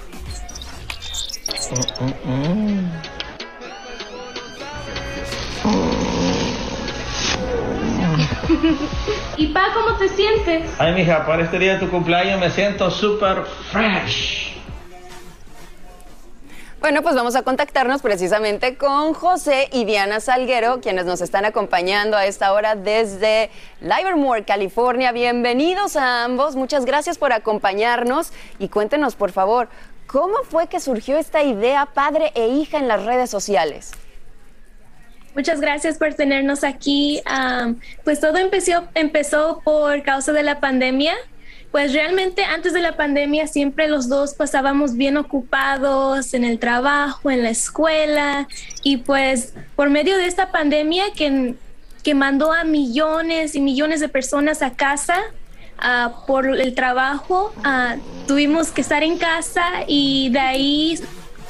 ¿Y 9.37 9.47
pa, 9.47 9.67
cómo 9.73 9.97
te 9.97 10.09
sientes? 10.09 10.71
Ay, 10.79 10.93
mija, 10.93 11.25
para 11.25 11.43
este 11.43 11.59
día 11.59 11.73
de 11.73 11.79
tu 11.79 11.89
cumpleaños 11.89 12.39
me 12.39 12.49
siento 12.49 12.89
súper 12.91 13.43
fresh. 13.71 14.53
Bueno, 16.79 17.01
pues 17.01 17.15
vamos 17.15 17.35
a 17.35 17.41
contactarnos 17.41 18.03
precisamente 18.03 18.77
con 18.77 19.13
José 19.13 19.69
y 19.71 19.85
Diana 19.85 20.19
Salguero, 20.19 20.81
quienes 20.81 21.05
nos 21.05 21.19
están 21.21 21.43
acompañando 21.43 22.15
a 22.15 22.27
esta 22.27 22.53
hora 22.53 22.75
desde 22.75 23.49
Livermore, 23.81 24.43
California. 24.43 25.11
Bienvenidos 25.11 25.95
a 25.95 26.23
ambos, 26.23 26.55
muchas 26.55 26.85
gracias 26.85 27.17
por 27.17 27.33
acompañarnos 27.33 28.31
y 28.59 28.69
cuéntenos, 28.69 29.15
por 29.15 29.31
favor, 29.31 29.67
¿Cómo 30.07 30.37
fue 30.43 30.67
que 30.67 30.79
surgió 30.79 31.17
esta 31.17 31.43
idea 31.43 31.87
padre 31.87 32.31
e 32.35 32.47
hija 32.47 32.77
en 32.77 32.87
las 32.87 33.03
redes 33.03 33.29
sociales? 33.29 33.91
Muchas 35.35 35.59
gracias 35.59 35.97
por 35.97 36.13
tenernos 36.13 36.63
aquí. 36.63 37.21
Pues 38.03 38.19
todo 38.21 38.37
empezó, 38.37 38.87
empezó 38.95 39.61
por 39.63 40.01
causa 40.03 40.31
de 40.31 40.43
la 40.43 40.59
pandemia. 40.59 41.13
Pues 41.71 41.91
realmente 41.91 42.45
antes 42.45 42.71
de 42.71 42.79
la 42.79 42.95
pandemia 42.95 43.47
siempre 43.47 43.89
los 43.89 44.07
dos 44.07 44.33
pasábamos 44.33 44.95
bien 44.95 45.17
ocupados 45.17 46.33
en 46.33 46.45
el 46.45 46.57
trabajo, 46.57 47.29
en 47.29 47.43
la 47.43 47.49
escuela 47.49 48.47
y 48.81 48.97
pues 48.97 49.53
por 49.75 49.89
medio 49.89 50.15
de 50.15 50.25
esta 50.25 50.53
pandemia 50.53 51.03
que, 51.13 51.55
que 52.01 52.15
mandó 52.15 52.53
a 52.53 52.63
millones 52.63 53.55
y 53.55 53.59
millones 53.59 53.99
de 53.99 54.07
personas 54.07 54.61
a 54.61 54.71
casa, 54.71 55.17
uh, 55.79 56.25
por 56.25 56.47
el 56.47 56.73
trabajo, 56.75 57.53
uh, 57.57 57.99
tuvimos 58.25 58.71
que 58.71 58.79
estar 58.79 59.03
en 59.03 59.17
casa 59.17 59.65
y 59.85 60.29
de 60.29 60.39
ahí 60.39 60.99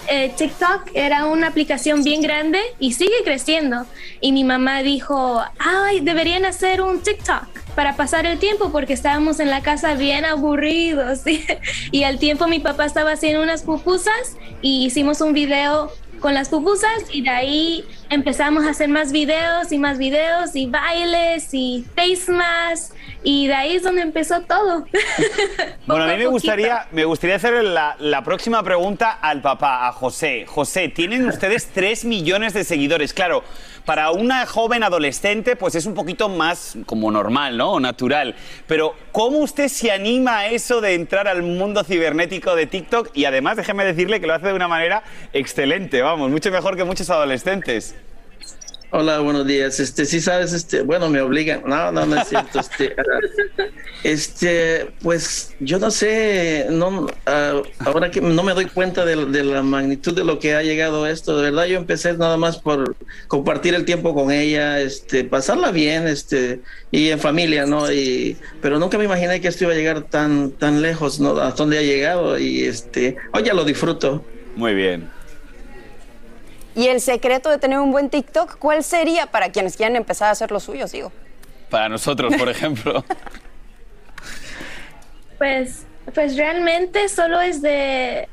eh, 0.07 0.31
TikTok 0.35 0.91
era 0.93 1.25
una 1.25 1.47
aplicación 1.47 2.03
bien 2.03 2.21
grande 2.21 2.59
y 2.79 2.93
sigue 2.93 3.23
creciendo. 3.23 3.85
Y 4.21 4.31
mi 4.31 4.43
mamá 4.43 4.81
dijo, 4.83 5.43
ay, 5.59 6.01
deberían 6.01 6.45
hacer 6.45 6.81
un 6.81 7.01
TikTok 7.01 7.45
para 7.75 7.95
pasar 7.95 8.25
el 8.25 8.39
tiempo 8.39 8.71
porque 8.71 8.93
estábamos 8.93 9.39
en 9.39 9.49
la 9.49 9.61
casa 9.61 9.95
bien 9.95 10.25
aburridos. 10.25 11.21
y 11.91 12.03
al 12.03 12.19
tiempo 12.19 12.47
mi 12.47 12.59
papá 12.59 12.85
estaba 12.85 13.11
haciendo 13.11 13.43
unas 13.43 13.63
pupusas 13.63 14.37
y 14.61 14.85
hicimos 14.85 15.21
un 15.21 15.33
video 15.33 15.91
con 16.25 16.33
las 16.33 16.49
pupusas 16.49 17.03
y 17.11 17.21
de 17.21 17.29
ahí 17.29 17.85
empezamos 18.09 18.65
a 18.65 18.71
hacer 18.71 18.89
más 18.89 19.11
videos 19.11 19.71
y 19.71 19.77
más 19.77 19.99
videos 19.99 20.55
y 20.55 20.65
bailes 20.65 21.53
y 21.53 21.85
face 21.95 22.31
masks 22.31 22.95
y 23.21 23.45
de 23.45 23.53
ahí 23.53 23.75
es 23.75 23.83
donde 23.83 24.01
empezó 24.01 24.41
todo. 24.41 24.87
bueno, 25.85 26.03
a 26.03 26.07
mí 26.07 26.17
me 26.17 26.25
gustaría, 26.25 26.87
me 26.91 27.05
gustaría 27.05 27.35
hacer 27.35 27.63
la, 27.63 27.95
la, 27.99 28.23
próxima 28.23 28.63
pregunta 28.63 29.11
al 29.11 29.43
papá, 29.43 29.87
a 29.87 29.91
José. 29.91 30.47
José, 30.47 30.89
tienen 30.89 31.27
ustedes 31.27 31.67
3 31.67 32.05
millones 32.05 32.55
de 32.55 32.63
seguidores. 32.63 33.13
Claro, 33.13 33.43
para 33.85 34.11
una 34.11 34.45
joven 34.45 34.83
adolescente, 34.83 35.55
pues 35.55 35.75
es 35.75 35.85
un 35.85 35.93
poquito 35.93 36.29
más 36.29 36.77
como 36.85 37.11
normal, 37.11 37.57
¿no? 37.57 37.73
O 37.73 37.79
natural. 37.79 38.35
Pero, 38.67 38.95
¿cómo 39.11 39.39
usted 39.39 39.67
se 39.67 39.91
anima 39.91 40.39
a 40.39 40.47
eso 40.47 40.81
de 40.81 40.95
entrar 40.95 41.27
al 41.27 41.43
mundo 41.43 41.83
cibernético 41.83 42.55
de 42.55 42.65
TikTok? 42.65 43.11
Y 43.13 43.25
además, 43.25 43.57
déjeme 43.57 43.85
decirle 43.85 44.19
que 44.19 44.27
lo 44.27 44.33
hace 44.33 44.47
de 44.47 44.53
una 44.53 44.67
manera 44.67 45.03
excelente, 45.33 46.01
vamos, 46.01 46.29
mucho 46.31 46.51
mejor 46.51 46.75
que 46.75 46.83
muchos 46.83 47.09
adolescentes. 47.09 47.95
Hola, 48.91 49.19
buenos 49.19 49.47
días. 49.47 49.79
Este, 49.79 50.05
sí 50.05 50.21
sabes, 50.21 50.53
este, 50.53 50.81
bueno, 50.81 51.09
me 51.09 51.19
obligan. 51.19 51.63
No, 51.65 51.91
no, 51.91 52.05
no 52.05 52.21
es 52.21 52.27
cierto. 52.29 52.59
Este, 52.59 52.95
este 54.03 54.91
pues 55.01 55.55
yo 55.59 55.79
no 55.79 55.89
sé, 55.91 56.67
no, 56.69 57.07
ah, 57.25 57.61
ahora 57.79 58.11
que 58.11 58.21
no 58.21 58.43
me 58.43 58.53
doy 58.53 58.65
cuenta 58.65 59.03
de, 59.03 59.15
la 59.43 59.63
magnitud 59.63 60.13
de 60.15 60.23
lo 60.23 60.39
que 60.39 60.55
ha 60.55 60.61
llegado 60.61 61.07
esto. 61.07 61.37
De 61.37 61.43
verdad, 61.43 61.65
yo 61.65 61.77
empecé 61.77 62.13
nada 62.13 62.37
más 62.37 62.57
por 62.57 62.95
compartir 63.27 63.73
el 63.73 63.85
tiempo 63.85 64.13
con 64.13 64.31
ella, 64.31 64.79
este, 64.79 65.23
pasarla 65.23 65.71
bien, 65.71 66.07
este, 66.07 66.61
y 66.91 67.09
en 67.09 67.19
familia, 67.19 67.65
¿no? 67.65 67.91
Y, 67.91 68.37
pero 68.61 68.79
nunca 68.79 68.97
me 68.97 69.05
imaginé 69.05 69.41
que 69.41 69.47
esto 69.47 69.65
iba 69.65 69.73
a 69.73 69.77
llegar 69.77 70.03
tan, 70.03 70.51
tan 70.51 70.81
lejos, 70.81 71.19
¿no? 71.19 71.37
Hasta 71.39 71.63
donde 71.63 71.79
ha 71.79 71.83
llegado 71.83 72.37
y 72.37 72.63
este, 72.63 73.17
hoy 73.33 73.43
ya 73.43 73.53
lo 73.53 73.65
disfruto. 73.65 74.23
Muy 74.55 74.73
bien. 74.73 75.14
Y 76.75 76.87
el 76.87 76.99
secreto 76.99 77.49
de 77.49 77.57
tener 77.57 77.79
un 77.79 77.91
buen 77.91 78.09
TikTok, 78.09 78.57
¿cuál 78.57 78.83
sería 78.83 79.27
para 79.27 79.51
quienes 79.51 79.77
quieran 79.77 79.95
empezar 79.95 80.27
a 80.27 80.31
hacer 80.31 80.51
lo 80.51 80.59
suyo, 80.59 80.85
digo? 80.87 81.11
Para 81.69 81.89
nosotros, 81.89 82.35
por 82.35 82.49
ejemplo. 82.49 83.05
pues, 85.37 85.85
pues 86.13 86.35
realmente 86.35 87.07
solo 87.07 87.39
es 87.39 87.61
de 87.61 88.27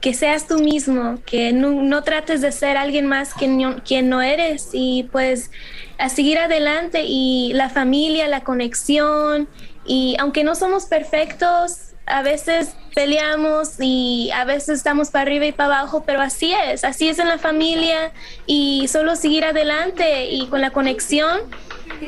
que 0.00 0.12
seas 0.12 0.46
tú 0.46 0.58
mismo, 0.58 1.18
que 1.24 1.54
no, 1.54 2.02
trates 2.02 2.42
de 2.42 2.52
ser 2.52 2.76
alguien 2.76 3.06
más 3.06 3.32
que 3.32 3.48
quien 3.86 4.10
no 4.10 4.20
eres 4.20 4.68
y 4.74 5.08
pues 5.10 5.50
a 5.96 6.10
seguir 6.10 6.38
adelante 6.38 7.04
y 7.06 7.52
la 7.54 7.70
familia, 7.70 8.28
la 8.28 8.42
conexión 8.42 9.48
y 9.86 10.14
aunque 10.18 10.44
no 10.44 10.56
somos 10.56 10.84
perfectos, 10.84 11.94
a 12.04 12.20
veces 12.20 12.76
peleamos 12.94 13.74
y 13.80 14.30
a 14.32 14.44
veces 14.44 14.78
estamos 14.78 15.10
para 15.10 15.22
arriba 15.22 15.46
y 15.46 15.52
para 15.52 15.80
abajo, 15.80 16.04
pero 16.06 16.20
así 16.20 16.54
es, 16.54 16.84
así 16.84 17.08
es 17.08 17.18
en 17.18 17.28
la 17.28 17.38
familia 17.38 18.12
y 18.46 18.86
solo 18.88 19.16
seguir 19.16 19.44
adelante 19.44 20.26
y 20.26 20.46
con 20.46 20.60
la 20.60 20.70
conexión. 20.70 21.40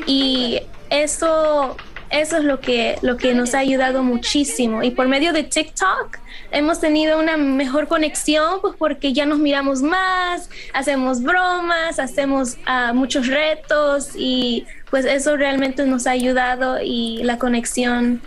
Y 0.05 0.61
eso 0.89 1.75
eso 2.09 2.37
es 2.37 2.45
lo 2.45 2.61
que 2.61 2.97
lo 3.01 3.17
que 3.17 3.33
nos 3.33 3.53
ha 3.53 3.59
ayudado 3.59 4.01
muchísimo. 4.01 4.81
Y 4.81 4.91
por 4.91 5.07
medio 5.07 5.33
de 5.33 5.43
TikTok 5.43 6.17
hemos 6.51 6.79
tenido 6.79 7.19
una 7.19 7.35
mejor 7.35 7.87
conexión 7.87 8.61
pues 8.61 8.75
porque 8.77 9.11
ya 9.13 9.25
nos 9.25 9.39
miramos 9.39 9.81
más, 9.81 10.49
hacemos 10.73 11.21
bromas, 11.21 11.99
hacemos 11.99 12.57
uh, 12.67 12.93
muchos 12.93 13.27
retos 13.27 14.11
y 14.15 14.65
pues 14.89 15.05
eso 15.05 15.35
realmente 15.35 15.85
nos 15.85 16.07
ha 16.07 16.11
ayudado 16.11 16.77
y 16.81 17.21
la 17.23 17.37
conexión 17.37 18.21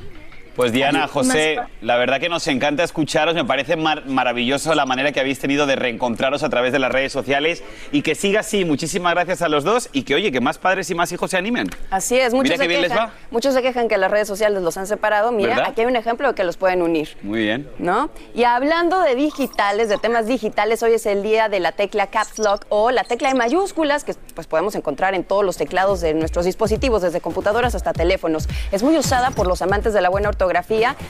pues 0.60 0.72
Diana, 0.72 1.08
José, 1.08 1.58
la 1.80 1.96
verdad 1.96 2.20
que 2.20 2.28
nos 2.28 2.46
encanta 2.46 2.84
escucharos, 2.84 3.34
me 3.34 3.46
parece 3.46 3.76
maravilloso 3.76 4.74
la 4.74 4.84
manera 4.84 5.10
que 5.10 5.18
habéis 5.18 5.38
tenido 5.38 5.64
de 5.64 5.74
reencontraros 5.74 6.42
a 6.42 6.50
través 6.50 6.70
de 6.70 6.78
las 6.78 6.92
redes 6.92 7.12
sociales 7.12 7.62
y 7.92 8.02
que 8.02 8.14
siga 8.14 8.40
así. 8.40 8.66
Muchísimas 8.66 9.14
gracias 9.14 9.40
a 9.40 9.48
los 9.48 9.64
dos 9.64 9.88
y 9.94 10.02
que 10.02 10.14
oye, 10.14 10.30
que 10.30 10.42
más 10.42 10.58
padres 10.58 10.90
y 10.90 10.94
más 10.94 11.10
hijos 11.12 11.30
se 11.30 11.38
animen. 11.38 11.70
Así 11.88 12.18
es, 12.18 12.34
muchos, 12.34 12.58
se, 12.58 12.68
quejan, 12.68 13.10
muchos 13.30 13.54
se 13.54 13.62
quejan 13.62 13.88
que 13.88 13.96
las 13.96 14.10
redes 14.10 14.28
sociales 14.28 14.62
los 14.62 14.76
han 14.76 14.86
separado. 14.86 15.32
Mira, 15.32 15.66
aquí 15.66 15.80
hay 15.80 15.86
un 15.86 15.96
ejemplo 15.96 16.28
de 16.28 16.34
que 16.34 16.44
los 16.44 16.58
pueden 16.58 16.82
unir. 16.82 17.16
Muy 17.22 17.40
bien. 17.40 17.66
¿No? 17.78 18.10
Y 18.34 18.44
hablando 18.44 19.00
de 19.00 19.14
digitales, 19.14 19.88
de 19.88 19.96
temas 19.96 20.26
digitales, 20.26 20.82
hoy 20.82 20.92
es 20.92 21.06
el 21.06 21.22
día 21.22 21.48
de 21.48 21.60
la 21.60 21.72
tecla 21.72 22.08
Caps 22.08 22.38
Lock 22.38 22.66
o 22.68 22.90
la 22.90 23.04
tecla 23.04 23.30
de 23.30 23.34
mayúsculas 23.34 24.04
que 24.04 24.12
pues 24.34 24.46
podemos 24.46 24.74
encontrar 24.74 25.14
en 25.14 25.24
todos 25.24 25.42
los 25.42 25.56
teclados 25.56 26.02
de 26.02 26.12
nuestros 26.12 26.44
dispositivos, 26.44 27.00
desde 27.00 27.22
computadoras 27.22 27.74
hasta 27.74 27.94
teléfonos. 27.94 28.46
Es 28.72 28.82
muy 28.82 28.98
usada 28.98 29.30
por 29.30 29.46
los 29.46 29.62
amantes 29.62 29.94
de 29.94 30.02
la 30.02 30.10
buena 30.10 30.28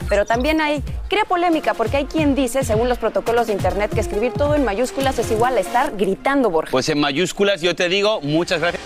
pero 0.08 0.26
también 0.26 0.60
hay, 0.60 0.82
crea 1.08 1.24
polémica 1.24 1.74
porque 1.74 1.98
hay 1.98 2.04
quien 2.04 2.34
dice, 2.34 2.64
según 2.64 2.88
los 2.88 2.98
protocolos 2.98 3.46
de 3.46 3.52
Internet, 3.52 3.92
que 3.92 4.00
escribir 4.00 4.32
todo 4.32 4.54
en 4.54 4.64
mayúsculas 4.64 5.18
es 5.18 5.30
igual 5.30 5.56
a 5.56 5.60
estar 5.60 5.96
gritando, 5.96 6.50
Borja. 6.50 6.70
Pues 6.70 6.88
en 6.88 7.00
mayúsculas 7.00 7.60
yo 7.60 7.74
te 7.74 7.88
digo, 7.88 8.20
muchas 8.20 8.60
gracias. 8.60 8.82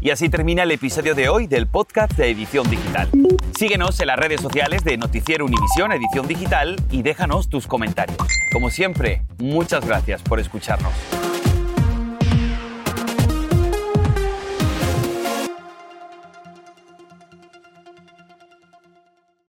Y 0.00 0.10
así 0.10 0.28
termina 0.28 0.62
el 0.62 0.70
episodio 0.70 1.14
de 1.14 1.28
hoy 1.28 1.48
del 1.48 1.66
podcast 1.66 2.12
de 2.12 2.30
Edición 2.30 2.70
Digital. 2.70 3.08
Síguenos 3.58 3.98
en 3.98 4.06
las 4.06 4.16
redes 4.16 4.40
sociales 4.40 4.84
de 4.84 4.96
Noticiero 4.96 5.44
Univisión 5.44 5.90
Edición 5.90 6.28
Digital 6.28 6.76
y 6.90 7.02
déjanos 7.02 7.48
tus 7.48 7.66
comentarios. 7.66 8.18
Como 8.52 8.70
siempre, 8.70 9.22
muchas 9.38 9.84
gracias 9.84 10.22
por 10.22 10.38
escucharnos. 10.38 10.92